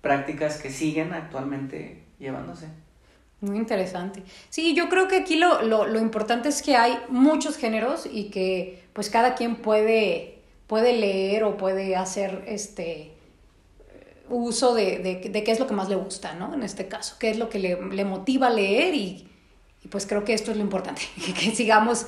prácticas 0.02 0.62
que 0.62 0.70
siguen 0.70 1.12
actualmente 1.14 2.04
llevándose. 2.20 2.68
Muy 3.42 3.58
interesante. 3.58 4.22
Sí, 4.50 4.76
yo 4.76 4.90
creo 4.90 5.08
que 5.08 5.18
aquí 5.18 5.38
lo, 5.38 5.64
lo, 5.64 5.88
lo, 5.88 6.00
importante 6.00 6.50
es 6.50 6.62
que 6.62 6.76
hay 6.76 7.00
muchos 7.10 7.58
géneros 7.58 8.08
y 8.12 8.30
que 8.30 8.84
pues 8.94 9.10
cada 9.10 9.34
quien 9.34 9.56
puede, 9.56 10.39
puede 10.70 10.94
leer 10.94 11.44
o 11.44 11.58
puede 11.58 11.96
hacer 11.96 12.44
este 12.48 13.12
uso 14.30 14.76
de, 14.76 15.00
de, 15.00 15.30
de, 15.30 15.44
qué 15.44 15.52
es 15.52 15.60
lo 15.60 15.66
que 15.66 15.74
más 15.74 15.90
le 15.90 15.96
gusta, 15.96 16.36
¿no? 16.36 16.54
En 16.54 16.62
este 16.62 16.88
caso, 16.88 17.16
qué 17.20 17.32
es 17.32 17.40
lo 17.40 17.50
que 17.50 17.58
le, 17.58 17.82
le 17.92 18.06
motiva 18.06 18.48
a 18.48 18.50
leer 18.52 18.94
y, 18.94 19.28
y 19.84 19.88
pues 19.88 20.06
creo 20.06 20.24
que 20.24 20.36
esto 20.36 20.52
es 20.52 20.58
lo 20.58 20.64
importante, 20.64 21.02
que 21.40 21.56
sigamos 21.56 22.06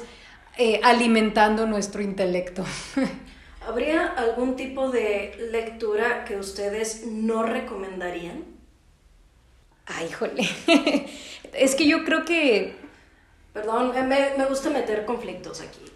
eh, 0.59 0.79
alimentando 0.83 1.65
nuestro 1.65 2.03
intelecto. 2.03 2.63
¿Habría 3.67 4.05
algún 4.05 4.55
tipo 4.55 4.91
de 4.91 5.35
lectura 5.51 6.23
que 6.23 6.37
ustedes 6.37 7.07
no 7.07 7.41
recomendarían? 7.41 8.45
Ay, 9.87 10.05
híjole. 10.07 10.47
es 11.53 11.73
que 11.73 11.87
yo 11.87 12.05
creo 12.05 12.25
que... 12.25 12.75
Perdón, 13.53 13.91
me, 14.07 14.37
me 14.37 14.45
gusta 14.45 14.69
meter 14.69 15.03
conflictos 15.05 15.61
aquí. 15.61 15.90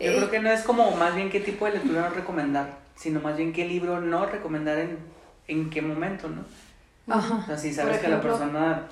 Yo 0.00 0.16
creo 0.16 0.30
que 0.30 0.40
no 0.40 0.50
es 0.50 0.62
como 0.62 0.90
más 0.92 1.14
bien 1.14 1.30
qué 1.30 1.40
tipo 1.40 1.66
de 1.66 1.72
lectura 1.72 2.08
no 2.08 2.14
recomendar, 2.14 2.78
sino 2.94 3.20
más 3.20 3.36
bien 3.36 3.52
qué 3.52 3.64
libro 3.64 4.00
no 4.00 4.26
recomendar 4.26 4.78
en, 4.78 4.98
en 5.48 5.70
qué 5.70 5.82
momento, 5.82 6.28
¿no? 6.28 6.44
Ajá. 7.12 7.40
O 7.42 7.46
sea, 7.46 7.58
si 7.58 7.72
sabes 7.72 7.98
que 7.98 8.08
la 8.08 8.20
persona 8.20 8.88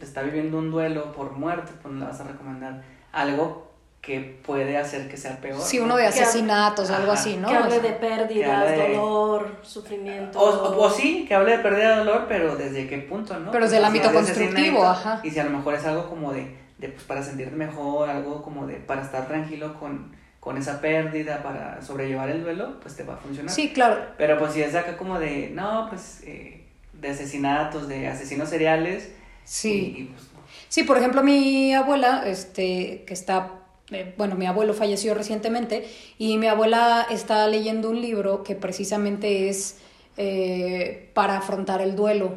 está 0.00 0.22
viviendo 0.22 0.58
un 0.58 0.70
duelo 0.70 1.12
por 1.12 1.32
muerte, 1.32 1.72
pues 1.80 1.94
le 1.94 2.04
vas 2.04 2.20
a 2.20 2.24
recomendar 2.24 2.82
algo 3.12 3.72
que 4.02 4.40
puede 4.44 4.76
hacer 4.76 5.08
que 5.08 5.16
sea 5.16 5.40
peor. 5.40 5.60
Sí, 5.60 5.78
uno 5.78 5.96
de 5.96 6.06
asesinatos 6.08 6.90
o 6.90 6.94
algo 6.94 7.12
así, 7.12 7.36
¿no? 7.36 7.48
Que 7.48 7.54
hable 7.54 7.80
de 7.80 7.92
pérdidas, 7.92 8.76
dolor, 8.76 9.58
sufrimiento. 9.62 10.40
O, 10.40 10.90
sí, 10.90 11.24
que 11.26 11.34
hable 11.36 11.56
de 11.56 11.62
pérdida, 11.62 11.98
dolor, 11.98 12.26
pero 12.28 12.56
desde 12.56 12.88
qué 12.88 12.98
punto, 12.98 13.38
¿no? 13.38 13.52
Pero 13.52 13.64
desde 13.64 13.78
el 13.78 13.84
ámbito 13.84 14.12
constructivo, 14.12 14.84
ajá. 14.84 15.20
Y 15.22 15.30
si 15.30 15.38
a 15.38 15.44
lo 15.44 15.50
mejor 15.50 15.74
es 15.74 15.86
algo 15.86 16.08
como 16.10 16.32
de, 16.32 16.56
de 16.78 16.88
pues, 16.88 17.04
para 17.04 17.22
sentirte 17.22 17.54
mejor, 17.54 18.10
algo 18.10 18.42
como 18.42 18.66
de, 18.66 18.74
para 18.74 19.02
estar 19.02 19.28
tranquilo 19.28 19.78
con, 19.78 20.16
con 20.42 20.58
esa 20.58 20.80
pérdida, 20.80 21.40
para 21.40 21.80
sobrellevar 21.82 22.28
el 22.28 22.42
duelo, 22.42 22.80
pues 22.80 22.96
te 22.96 23.04
va 23.04 23.14
a 23.14 23.16
funcionar. 23.18 23.54
Sí, 23.54 23.72
claro. 23.72 24.06
Pero 24.18 24.40
pues 24.40 24.52
si 24.52 24.60
es 24.60 24.74
acá 24.74 24.96
como 24.96 25.20
de, 25.20 25.50
no, 25.54 25.86
pues, 25.88 26.20
eh, 26.26 26.64
de 26.94 27.10
asesinatos, 27.10 27.86
de 27.86 28.08
asesinos 28.08 28.48
seriales. 28.48 29.12
Sí. 29.44 30.10
Pues, 30.12 30.28
sí, 30.68 30.82
por 30.82 30.98
ejemplo, 30.98 31.22
mi 31.22 31.72
abuela, 31.74 32.24
este, 32.26 33.04
que 33.06 33.14
está 33.14 33.52
eh, 33.92 34.14
bueno, 34.18 34.34
mi 34.34 34.46
abuelo 34.46 34.74
falleció 34.74 35.14
recientemente 35.14 35.88
y 36.18 36.38
mi 36.38 36.48
abuela 36.48 37.06
está 37.08 37.46
leyendo 37.46 37.88
un 37.88 38.00
libro 38.00 38.42
que 38.42 38.56
precisamente 38.56 39.48
es 39.48 39.78
eh, 40.16 41.10
para 41.14 41.38
afrontar 41.38 41.80
el 41.80 41.96
duelo, 41.96 42.34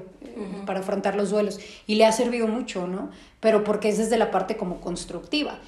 para 0.66 0.80
afrontar 0.80 1.16
los 1.16 1.30
duelos. 1.30 1.60
Y 1.88 1.96
le 1.96 2.06
ha 2.06 2.12
servido 2.12 2.48
mucho, 2.48 2.88
¿no? 2.88 3.10
Pero 3.40 3.64
porque 3.64 3.90
es 3.90 3.98
desde 3.98 4.18
la 4.18 4.32
parte 4.32 4.58
como 4.58 4.80
constructiva. 4.80 5.60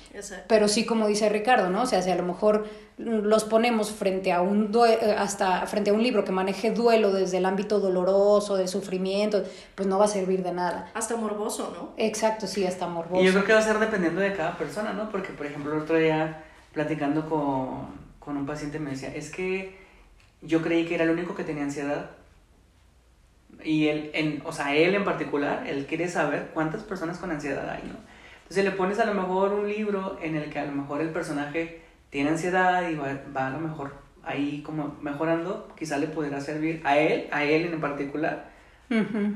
Pero 0.47 0.67
sí, 0.67 0.85
como 0.85 1.07
dice 1.07 1.29
Ricardo, 1.29 1.69
¿no? 1.69 1.83
O 1.83 1.85
sea, 1.85 2.01
si 2.01 2.09
a 2.09 2.15
lo 2.15 2.23
mejor 2.23 2.65
los 2.97 3.43
ponemos 3.43 3.91
frente 3.91 4.31
a 4.31 4.41
un 4.41 4.71
eh, 4.87 5.15
hasta 5.17 5.67
frente 5.67 5.91
a 5.91 5.93
un 5.93 6.01
libro 6.01 6.23
que 6.23 6.31
maneje 6.31 6.71
duelo 6.71 7.11
desde 7.11 7.37
el 7.37 7.45
ámbito 7.45 7.79
doloroso, 7.79 8.55
de 8.55 8.67
sufrimiento, 8.67 9.43
pues 9.75 9.87
no 9.87 9.99
va 9.99 10.05
a 10.05 10.09
servir 10.09 10.43
de 10.43 10.53
nada. 10.53 10.89
Hasta 10.93 11.15
morboso, 11.15 11.73
¿no? 11.75 11.93
Exacto, 11.97 12.47
sí, 12.47 12.65
hasta 12.65 12.87
morboso. 12.87 13.21
Y 13.21 13.25
yo 13.25 13.33
creo 13.33 13.45
que 13.45 13.53
va 13.53 13.59
a 13.59 13.63
ser 13.63 13.79
dependiendo 13.79 14.21
de 14.21 14.33
cada 14.33 14.57
persona, 14.57 14.93
¿no? 14.93 15.09
Porque, 15.11 15.29
por 15.33 15.45
ejemplo, 15.45 15.73
el 15.73 15.81
otro 15.81 15.97
día 15.97 16.43
platicando 16.73 17.27
con, 17.29 17.87
con 18.19 18.37
un 18.37 18.45
paciente 18.45 18.79
me 18.79 18.91
decía, 18.91 19.13
es 19.13 19.29
que 19.29 19.86
yo 20.41 20.61
creí 20.61 20.85
que 20.85 20.95
era 20.95 21.03
el 21.03 21.09
único 21.09 21.35
que 21.35 21.43
tenía 21.43 21.63
ansiedad. 21.63 22.11
Y 23.63 23.87
él, 23.87 24.11
en, 24.13 24.41
o 24.45 24.51
sea, 24.51 24.75
él 24.75 24.93
en 24.95 25.03
particular, 25.03 25.65
él 25.67 25.85
quiere 25.87 26.07
saber 26.07 26.51
cuántas 26.53 26.83
personas 26.83 27.17
con 27.17 27.31
ansiedad 27.31 27.69
hay, 27.69 27.83
¿no? 27.83 27.95
Entonces 28.43 28.63
le 28.63 28.71
pones 28.71 28.99
a 28.99 29.05
lo 29.05 29.13
mejor 29.13 29.53
un 29.53 29.67
libro 29.67 30.17
en 30.21 30.35
el 30.35 30.49
que 30.49 30.59
a 30.59 30.65
lo 30.65 30.71
mejor 30.71 31.01
el 31.01 31.09
personaje 31.09 31.81
tiene 32.09 32.29
ansiedad 32.29 32.89
y 32.89 32.95
va, 32.95 33.47
a 33.47 33.49
lo 33.49 33.59
mejor 33.59 33.93
ahí 34.23 34.61
como 34.65 34.95
mejorando, 35.01 35.69
quizá 35.77 35.97
le 35.97 36.07
podrá 36.07 36.39
servir 36.39 36.81
a 36.85 36.97
él, 36.97 37.27
a 37.31 37.43
él 37.43 37.65
en 37.65 37.81
particular, 37.81 38.49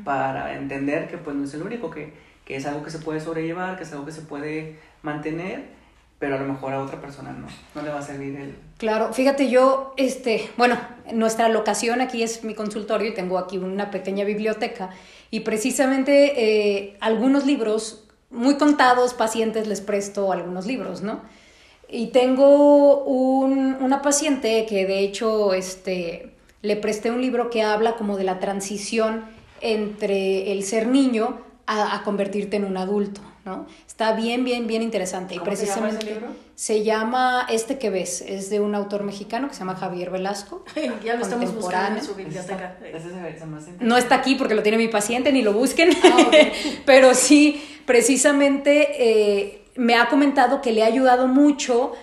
para 0.06 0.56
entender 0.56 1.10
que 1.10 1.18
pues 1.18 1.36
no 1.36 1.44
es 1.44 1.54
el 1.54 1.64
único, 1.64 1.90
que, 1.90 2.14
que 2.46 2.56
es 2.56 2.66
algo 2.66 2.84
que 2.84 2.90
se 2.90 3.00
puede 3.00 3.20
sobrellevar, 3.20 3.76
que 3.76 3.84
es 3.84 3.92
algo 3.92 4.06
que 4.06 4.14
se 4.14 4.22
puede 4.22 4.80
mantener 5.02 5.81
pero 6.22 6.36
a 6.36 6.40
lo 6.40 6.46
mejor 6.46 6.72
a 6.72 6.84
otra 6.84 7.02
persona 7.02 7.32
no, 7.32 7.48
no 7.74 7.82
le 7.82 7.90
va 7.90 7.98
a 7.98 8.02
servir 8.04 8.36
el... 8.36 8.56
Claro, 8.78 9.12
fíjate, 9.12 9.50
yo, 9.50 9.96
este, 9.98 10.48
bueno, 10.56 10.78
nuestra 11.12 11.50
locación 11.50 12.00
aquí 12.00 12.22
es 12.22 12.44
mi 12.44 12.54
consultorio 12.54 13.10
y 13.10 13.16
tengo 13.16 13.40
aquí 13.40 13.58
una 13.58 13.90
pequeña 13.90 14.24
biblioteca 14.24 14.92
y 15.32 15.40
precisamente 15.40 16.34
eh, 16.38 16.96
algunos 17.00 17.48
libros, 17.48 18.04
muy 18.30 18.56
contados 18.58 19.16
pacientes 19.16 19.66
les 19.66 19.82
presto 19.82 20.32
algunos 20.32 20.68
libros, 20.68 21.02
¿no? 21.02 21.22
Y 21.90 22.08
tengo 22.08 23.04
un, 23.04 23.78
una 23.82 24.04
paciente 24.04 24.68
que 24.70 24.86
de 24.86 25.00
hecho, 25.00 25.56
este, 25.56 26.34
le 26.62 26.76
presté 26.76 27.10
un 27.10 27.20
libro 27.20 27.50
que 27.50 27.64
habla 27.64 27.96
como 27.96 28.16
de 28.16 28.26
la 28.26 28.38
transición 28.38 29.26
entre 29.60 30.52
el 30.52 30.62
ser 30.62 30.86
niño 30.86 31.42
a, 31.66 31.96
a 31.96 32.04
convertirte 32.04 32.58
en 32.58 32.66
un 32.66 32.78
adulto. 32.78 33.22
¿No? 33.46 33.66
Está 33.88 34.14
bien, 34.14 34.44
bien, 34.44 34.68
bien 34.68 34.82
interesante. 34.82 35.36
y 35.36 35.40
precisamente 35.40 36.06
se 36.06 36.14
llama, 36.14 36.34
se 36.56 36.84
llama 36.84 37.48
Este 37.50 37.78
que 37.78 37.90
ves, 37.90 38.22
es 38.22 38.50
de 38.50 38.60
un 38.60 38.76
autor 38.76 39.04
mexicano 39.04 39.48
que 39.48 39.54
se 39.54 39.60
llama 39.60 39.76
Javier 39.76 40.10
Velasco. 40.10 40.64
ya 41.04 41.16
lo 41.16 41.24
estamos 41.24 41.54
buscando 41.54 42.00
en 42.00 42.06
su 42.06 42.16
biblioteca. 42.16 42.78
No 43.80 43.98
está 43.98 44.16
aquí 44.16 44.36
porque 44.36 44.56
lo 44.56 44.64
tiene 44.64 44.78
mi 44.78 44.88
paciente, 44.88 45.32
ni 45.32 45.42
lo 45.42 45.54
busquen. 45.54 45.90
Ah, 46.04 46.32
Pero 46.86 47.14
sí, 47.14 47.64
precisamente 47.86 48.90
eh, 48.98 49.64
me 49.76 49.96
ha 49.96 50.10
comentado 50.10 50.62
que 50.62 50.72
le 50.72 50.84
ha 50.84 50.88
ayudado 50.88 51.28
mucho 51.28 51.94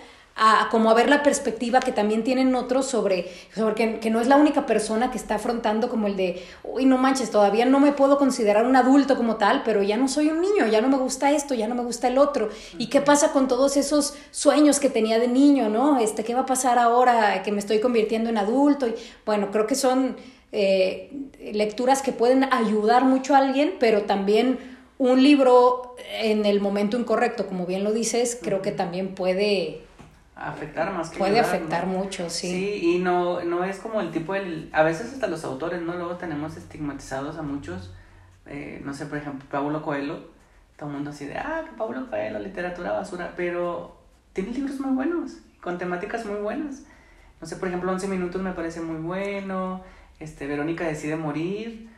a, 0.41 0.69
como 0.71 0.89
a 0.89 0.93
ver 0.93 1.09
la 1.09 1.21
perspectiva 1.21 1.81
que 1.81 1.91
también 1.91 2.23
tienen 2.23 2.55
otros 2.55 2.85
sobre, 2.85 3.29
sobre 3.53 3.75
que, 3.75 3.99
que, 3.99 4.09
no 4.09 4.21
es 4.21 4.27
la 4.27 4.37
única 4.37 4.65
persona 4.65 5.11
que 5.11 5.17
está 5.17 5.35
afrontando 5.35 5.89
como 5.89 6.07
el 6.07 6.15
de, 6.15 6.41
uy, 6.63 6.85
no 6.85 6.97
manches, 6.97 7.29
todavía 7.29 7.65
no 7.65 7.81
me 7.81 7.91
puedo 7.91 8.17
considerar 8.17 8.65
un 8.65 8.77
adulto 8.77 9.17
como 9.17 9.35
tal, 9.35 9.63
pero 9.65 9.83
ya 9.83 9.97
no 9.97 10.07
soy 10.07 10.29
un 10.29 10.39
niño, 10.39 10.65
ya 10.67 10.79
no 10.79 10.87
me 10.87 10.97
gusta 10.97 11.31
esto, 11.31 11.55
ya 11.55 11.67
no 11.67 11.75
me 11.75 11.83
gusta 11.83 12.07
el 12.07 12.17
otro. 12.17 12.49
¿Y 12.77 12.87
qué 12.87 13.01
pasa 13.01 13.33
con 13.33 13.49
todos 13.49 13.75
esos 13.75 14.13
sueños 14.31 14.79
que 14.79 14.89
tenía 14.89 15.19
de 15.19 15.27
niño, 15.27 15.67
no? 15.67 15.99
Este, 15.99 16.23
¿Qué 16.23 16.33
va 16.33 16.41
a 16.41 16.45
pasar 16.45 16.79
ahora 16.79 17.43
que 17.43 17.51
me 17.51 17.59
estoy 17.59 17.81
convirtiendo 17.81 18.29
en 18.29 18.37
adulto? 18.37 18.87
Y 18.87 18.95
bueno, 19.25 19.51
creo 19.51 19.67
que 19.67 19.75
son 19.75 20.15
eh, 20.53 21.11
lecturas 21.51 22.01
que 22.01 22.13
pueden 22.13 22.45
ayudar 22.53 23.03
mucho 23.03 23.35
a 23.35 23.39
alguien, 23.39 23.73
pero 23.77 24.03
también 24.03 24.57
un 24.97 25.21
libro 25.21 25.95
en 26.21 26.45
el 26.45 26.61
momento 26.61 26.97
incorrecto, 26.97 27.45
como 27.45 27.65
bien 27.65 27.83
lo 27.83 27.91
dices, 27.91 28.39
creo 28.41 28.61
que 28.61 28.71
también 28.71 29.15
puede 29.15 29.88
afectar 30.47 30.93
más 30.93 31.09
que 31.09 31.19
puede 31.19 31.39
afectar 31.39 31.85
mucho 31.85 32.29
sí 32.29 32.49
sí 32.49 32.95
y 32.95 32.99
no 32.99 33.43
no 33.43 33.63
es 33.63 33.79
como 33.79 34.01
el 34.01 34.11
tipo 34.11 34.33
del 34.33 34.69
a 34.73 34.83
veces 34.83 35.13
hasta 35.13 35.27
los 35.27 35.43
autores 35.43 35.81
no 35.81 35.93
luego 35.93 36.15
tenemos 36.15 36.55
estigmatizados 36.55 37.37
a 37.37 37.41
muchos 37.41 37.93
eh, 38.45 38.81
no 38.83 38.93
sé 38.93 39.05
por 39.05 39.17
ejemplo 39.17 39.45
Paulo 39.51 39.81
Coelho 39.81 40.29
todo 40.77 40.89
el 40.89 40.95
mundo 40.95 41.09
así 41.09 41.25
de 41.25 41.37
ah 41.37 41.65
Paulo 41.77 42.09
Coelho 42.09 42.39
literatura 42.39 42.93
basura 42.93 43.33
pero 43.35 43.97
tiene 44.33 44.51
libros 44.51 44.79
muy 44.79 44.95
buenos 44.95 45.37
con 45.61 45.77
temáticas 45.77 46.25
muy 46.25 46.39
buenas 46.39 46.83
No 47.41 47.47
sé, 47.47 47.55
por 47.55 47.67
ejemplo, 47.69 47.91
11 47.91 48.07
minutos 48.07 48.41
me 48.41 48.51
parece 48.51 48.81
muy 48.81 48.97
bueno. 48.97 49.81
Este, 50.19 50.45
Verónica 50.45 50.85
decide 50.85 51.15
morir, 51.15 51.89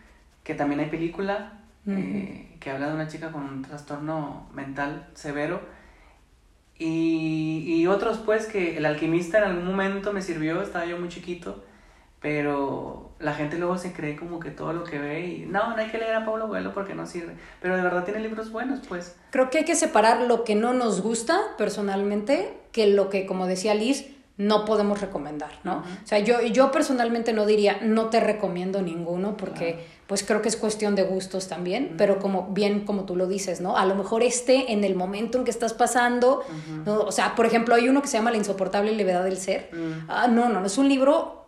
que 0.44 0.54
también 0.54 0.80
hay 0.80 0.90
película, 0.90 1.54
eh, 1.88 2.58
que 2.60 2.70
habla 2.70 2.90
de 2.90 2.94
una 2.94 3.08
chica 3.08 3.32
con 3.32 3.44
un 3.44 3.62
trastorno 3.64 4.48
mental 4.54 5.08
severo. 5.16 5.62
Y, 6.84 7.64
y 7.68 7.86
otros, 7.86 8.18
pues, 8.18 8.48
que 8.48 8.78
El 8.78 8.88
alquimista 8.88 9.38
en 9.38 9.44
algún 9.44 9.66
momento 9.66 10.14
me 10.14 10.24
sirvió, 10.24 10.64
estaba 10.64 10.84
yo 10.86 10.98
muy 10.98 11.10
chiquito, 11.10 11.64
pero 12.20 13.12
la 13.20 13.36
gente 13.36 13.60
luego 13.60 13.78
se 13.78 13.94
cree 13.94 14.16
como 14.16 14.40
que 14.40 14.50
todo 14.50 14.74
lo 14.74 14.84
que 14.84 14.98
ve 14.98 15.28
y 15.28 15.46
no, 15.46 15.70
no 15.70 15.76
hay 15.76 15.92
que 15.92 16.00
leer 16.00 16.16
a 16.16 16.26
Pablo 16.26 16.48
Coelho 16.48 16.74
porque 16.74 16.96
no 16.96 17.06
sirve, 17.06 17.36
pero 17.62 17.76
de 17.76 17.84
verdad 17.84 18.04
tiene 18.04 18.20
libros 18.20 18.52
buenos, 18.52 18.80
pues. 18.88 19.16
Creo 19.30 19.52
que 19.52 19.60
hay 19.60 19.66
que 19.66 19.76
separar 19.76 20.22
lo 20.22 20.44
que 20.44 20.56
no 20.56 20.74
nos 20.74 21.04
gusta 21.04 21.40
personalmente 21.56 22.58
que 22.72 22.88
lo 22.88 23.12
que, 23.12 23.28
como 23.28 23.46
decía 23.46 23.76
Liz, 23.76 24.08
no 24.42 24.66
podemos 24.66 25.00
recomendar, 25.00 25.52
¿no? 25.64 25.84
O 26.04 26.08
sea, 26.08 26.18
yo, 26.18 26.42
yo 26.42 26.72
personalmente 26.72 27.32
no 27.32 27.46
diría, 27.46 27.78
no 27.84 28.08
te 28.10 28.20
recomiendo 28.20 28.82
ninguno, 28.82 29.38
porque 29.38 29.86
pues 30.08 30.24
creo 30.24 30.42
que 30.42 30.50
es 30.50 30.58
cuestión 30.58 30.96
de 30.96 31.04
gustos 31.04 31.48
también, 31.48 31.94
pero 31.96 32.18
como 32.18 32.48
bien 32.48 32.82
como 32.82 33.04
tú 33.04 33.16
lo 33.16 33.28
dices, 33.28 33.62
¿no? 33.62 33.78
A 33.78 33.86
lo 33.86 33.94
mejor 33.94 34.24
este 34.24 34.72
en 34.74 34.84
el 34.84 34.96
momento 34.96 35.38
en 35.38 35.44
que 35.44 35.52
estás 35.52 35.74
pasando, 35.74 36.44
¿no? 36.86 37.02
o 37.02 37.12
sea, 37.12 37.36
por 37.36 37.46
ejemplo, 37.46 37.76
hay 37.76 37.88
uno 37.88 38.02
que 38.02 38.08
se 38.08 38.18
llama 38.18 38.32
La 38.32 38.38
insoportable 38.38 38.94
levedad 38.94 39.24
del 39.24 39.38
ser. 39.38 39.70
Ah, 40.08 40.28
no, 40.28 40.50
no, 40.50 40.66
es 40.66 40.78
un 40.80 40.90
libro 40.90 41.46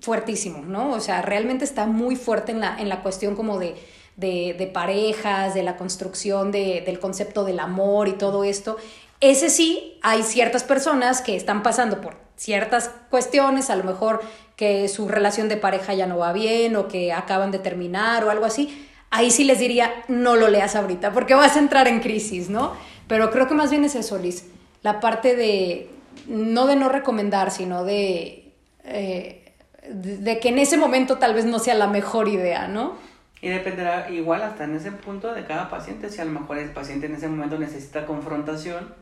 fuertísimo, 0.00 0.62
¿no? 0.62 0.90
O 0.90 1.00
sea, 1.00 1.22
realmente 1.22 1.64
está 1.64 1.86
muy 1.86 2.16
fuerte 2.16 2.50
en 2.50 2.60
la, 2.60 2.76
en 2.78 2.88
la 2.88 3.02
cuestión 3.02 3.36
como 3.36 3.60
de, 3.60 3.76
de, 4.16 4.56
de 4.58 4.66
parejas, 4.66 5.54
de 5.54 5.62
la 5.62 5.76
construcción 5.76 6.50
de, 6.50 6.82
del 6.84 6.98
concepto 6.98 7.44
del 7.44 7.60
amor 7.60 8.08
y 8.08 8.12
todo 8.12 8.42
esto. 8.42 8.78
Ese 9.22 9.50
sí, 9.50 10.00
hay 10.02 10.24
ciertas 10.24 10.64
personas 10.64 11.22
que 11.22 11.36
están 11.36 11.62
pasando 11.62 12.00
por 12.00 12.16
ciertas 12.34 12.90
cuestiones, 13.08 13.70
a 13.70 13.76
lo 13.76 13.84
mejor 13.84 14.20
que 14.56 14.88
su 14.88 15.06
relación 15.06 15.48
de 15.48 15.56
pareja 15.56 15.94
ya 15.94 16.08
no 16.08 16.18
va 16.18 16.32
bien 16.32 16.74
o 16.74 16.88
que 16.88 17.12
acaban 17.12 17.52
de 17.52 17.60
terminar 17.60 18.24
o 18.24 18.30
algo 18.30 18.44
así. 18.44 18.88
Ahí 19.10 19.30
sí 19.30 19.44
les 19.44 19.60
diría, 19.60 19.92
no 20.08 20.34
lo 20.34 20.48
leas 20.48 20.74
ahorita, 20.74 21.12
porque 21.12 21.34
vas 21.34 21.54
a 21.54 21.60
entrar 21.60 21.86
en 21.86 22.00
crisis, 22.00 22.50
¿no? 22.50 22.72
Pero 23.06 23.30
creo 23.30 23.46
que 23.46 23.54
más 23.54 23.70
bien 23.70 23.84
es 23.84 23.94
eso, 23.94 24.18
Liz. 24.18 24.46
La 24.82 24.98
parte 24.98 25.36
de, 25.36 25.88
no 26.26 26.66
de 26.66 26.74
no 26.74 26.88
recomendar, 26.88 27.52
sino 27.52 27.84
de, 27.84 28.52
eh, 28.82 29.54
de 29.88 30.40
que 30.40 30.48
en 30.48 30.58
ese 30.58 30.76
momento 30.76 31.18
tal 31.18 31.32
vez 31.32 31.44
no 31.44 31.60
sea 31.60 31.74
la 31.74 31.86
mejor 31.86 32.26
idea, 32.26 32.66
¿no? 32.66 32.96
Y 33.40 33.50
dependerá 33.50 34.10
igual 34.10 34.42
hasta 34.42 34.64
en 34.64 34.74
ese 34.74 34.90
punto 34.90 35.32
de 35.32 35.44
cada 35.44 35.70
paciente, 35.70 36.10
si 36.10 36.20
a 36.20 36.24
lo 36.24 36.32
mejor 36.32 36.58
el 36.58 36.70
paciente 36.70 37.06
en 37.06 37.14
ese 37.14 37.28
momento 37.28 37.56
necesita 37.56 38.04
confrontación, 38.04 39.00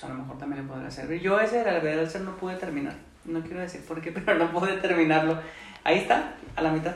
pues 0.00 0.10
a 0.10 0.14
lo 0.14 0.22
mejor 0.22 0.38
también 0.38 0.62
le 0.62 0.72
podrá 0.72 0.90
servir. 0.90 1.20
Yo 1.20 1.38
ese 1.40 1.58
de 1.58 1.64
la 1.64 1.78
verdad 1.78 2.00
del 2.00 2.10
ser 2.10 2.22
no 2.22 2.36
pude 2.36 2.56
terminar. 2.56 2.94
No 3.24 3.42
quiero 3.42 3.60
decir 3.60 3.82
por 3.86 4.00
qué, 4.00 4.12
pero 4.12 4.38
no 4.38 4.50
pude 4.50 4.76
terminarlo. 4.78 5.38
Ahí 5.84 5.98
está, 5.98 6.34
a 6.56 6.62
la 6.62 6.70
mitad. 6.70 6.94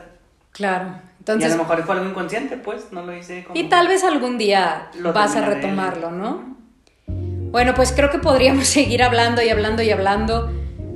Claro. 0.51 0.99
Entonces, 1.19 1.49
y 1.49 1.53
a 1.53 1.57
lo 1.57 1.63
mejor 1.63 1.83
fue 1.83 1.95
algo 1.95 2.09
inconsciente, 2.09 2.57
pues, 2.57 2.91
no 2.91 3.03
lo 3.03 3.15
hice 3.15 3.43
como... 3.43 3.59
Y 3.59 3.67
tal 3.67 3.87
vez 3.87 4.03
algún 4.03 4.37
día 4.37 4.89
vas 5.13 5.35
a 5.35 5.45
retomarlo, 5.45 6.11
¿no? 6.11 6.55
Bueno, 7.07 7.73
pues 7.73 7.91
creo 7.91 8.09
que 8.09 8.19
podríamos 8.19 8.67
seguir 8.67 9.03
hablando 9.03 9.41
y 9.41 9.49
hablando 9.49 9.81
y 9.81 9.91
hablando 9.91 10.51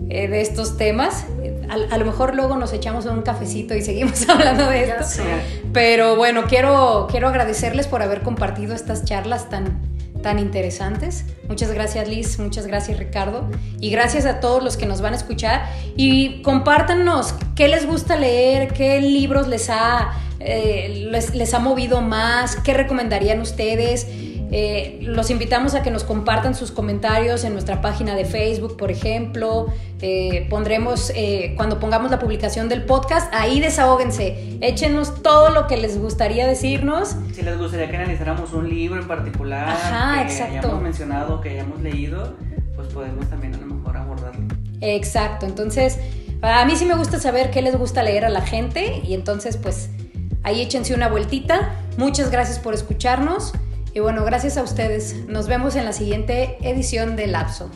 eh, 0.10 0.28
de 0.28 0.42
estos 0.42 0.78
temas. 0.78 1.26
A, 1.70 1.94
a, 1.94 1.98
lo 1.98 2.06
mejor 2.06 2.36
luego 2.36 2.58
nos 2.58 2.74
echamos 2.74 3.06
un 3.06 3.22
cafecito 3.22 3.76
y 3.76 3.82
seguimos 3.84 4.28
hablando 4.30 4.68
de 4.68 4.84
esto. 4.84 5.24
Pero 5.74 6.16
bueno, 6.16 6.46
quiero, 6.48 7.08
quiero 7.10 7.28
agradecerles 7.28 7.88
por 7.88 8.02
haber 8.02 8.22
compartido 8.22 8.74
estas 8.76 9.04
charlas 9.04 9.50
tan, 9.50 9.80
tan 10.22 10.40
interesantes. 10.40 11.26
Muchas 11.48 11.72
gracias 11.72 12.08
Liz, 12.08 12.40
muchas 12.40 12.68
gracias 12.68 13.00
Ricardo 13.00 13.50
y 13.80 13.90
gracias 13.90 14.26
a 14.26 14.40
todos 14.40 14.64
los 14.64 14.78
que 14.78 14.86
nos 14.86 15.02
van 15.02 15.14
a 15.14 15.18
escuchar 15.18 15.68
y 15.96 16.42
compártanos 16.42 17.34
qué 17.56 17.68
les 17.68 17.86
gusta 17.86 18.16
leer, 18.16 18.74
qué 18.74 19.02
libros 19.02 19.48
les 19.48 19.70
ha, 19.70 20.14
eh, 20.40 21.08
les, 21.10 21.34
les, 21.34 21.54
ha 21.54 21.60
movido 21.60 22.02
más, 22.02 22.56
qué 22.58 22.74
recomendarían 22.74 23.42
ustedes. 23.42 24.08
Eh, 24.52 25.00
los 25.02 25.30
invitamos 25.30 25.76
a 25.76 25.84
que 25.84 25.92
nos 25.92 26.04
compartan 26.04 26.56
sus 26.56 26.72
comentarios 26.72 27.44
en 27.44 27.54
nuestra 27.54 27.82
página 27.82 28.16
de 28.16 28.26
Facebook, 28.26 28.78
por 28.78 28.92
ejemplo. 28.92 29.68
Eh, 30.02 30.48
pondremos, 30.50 31.12
eh, 31.16 31.54
cuando 31.56 31.80
pongamos 31.80 32.10
la 32.10 32.20
publicación 32.20 32.70
del 32.70 32.84
podcast, 32.84 33.32
ahí 33.34 33.60
desahóguense. 33.60 34.58
Échenos 34.62 35.22
todo 35.22 35.50
lo 35.50 35.68
que 35.68 35.78
les 35.78 36.00
gustaría 36.00 36.48
decirnos. 36.48 37.16
Si 37.34 37.42
les 37.42 37.58
gustaría 37.58 37.90
que 37.90 37.98
analizáramos 37.98 38.54
un 38.54 38.70
libro 38.70 39.00
en 39.00 39.08
particular, 39.08 39.70
Ajá, 39.70 40.26
que 40.26 40.32
exacto. 40.32 40.58
hayamos 40.58 40.82
mencionado, 40.82 41.42
que 41.42 41.50
hayamos 41.50 41.82
leído, 41.82 42.36
pues 42.76 42.88
podemos 42.90 43.30
también 43.30 43.54
a 43.54 43.58
lo 43.58 43.68
mejor 43.68 43.98
abordarlo. 43.98 44.48
Exacto. 44.82 45.46
Entonces, 45.46 46.00
a 46.42 46.66
mí 46.66 46.76
sí 46.76 46.86
me 46.86 46.96
gusta 46.96 47.20
saber 47.20 47.52
qué 47.52 47.62
les 47.62 47.78
gusta 47.78 48.02
leer 48.02 48.26
a 48.26 48.30
la 48.30 48.42
gente 48.42 49.02
y 49.06 49.14
entonces, 49.14 49.58
pues, 49.58 49.90
ahí 50.44 50.62
échense 50.62 50.96
una 50.96 51.10
vueltita. 51.10 51.76
Muchas 51.98 52.32
gracias 52.32 52.58
por 52.58 52.74
escucharnos. 52.74 53.54
Y 53.94 54.00
bueno, 54.00 54.24
gracias 54.24 54.58
a 54.58 54.64
ustedes. 54.64 55.16
Nos 55.28 55.48
vemos 55.48 55.76
en 55.76 55.86
la 55.86 55.94
siguiente 55.94 56.58
edición 56.62 57.16
de 57.16 57.28
Lapso. 57.28 57.70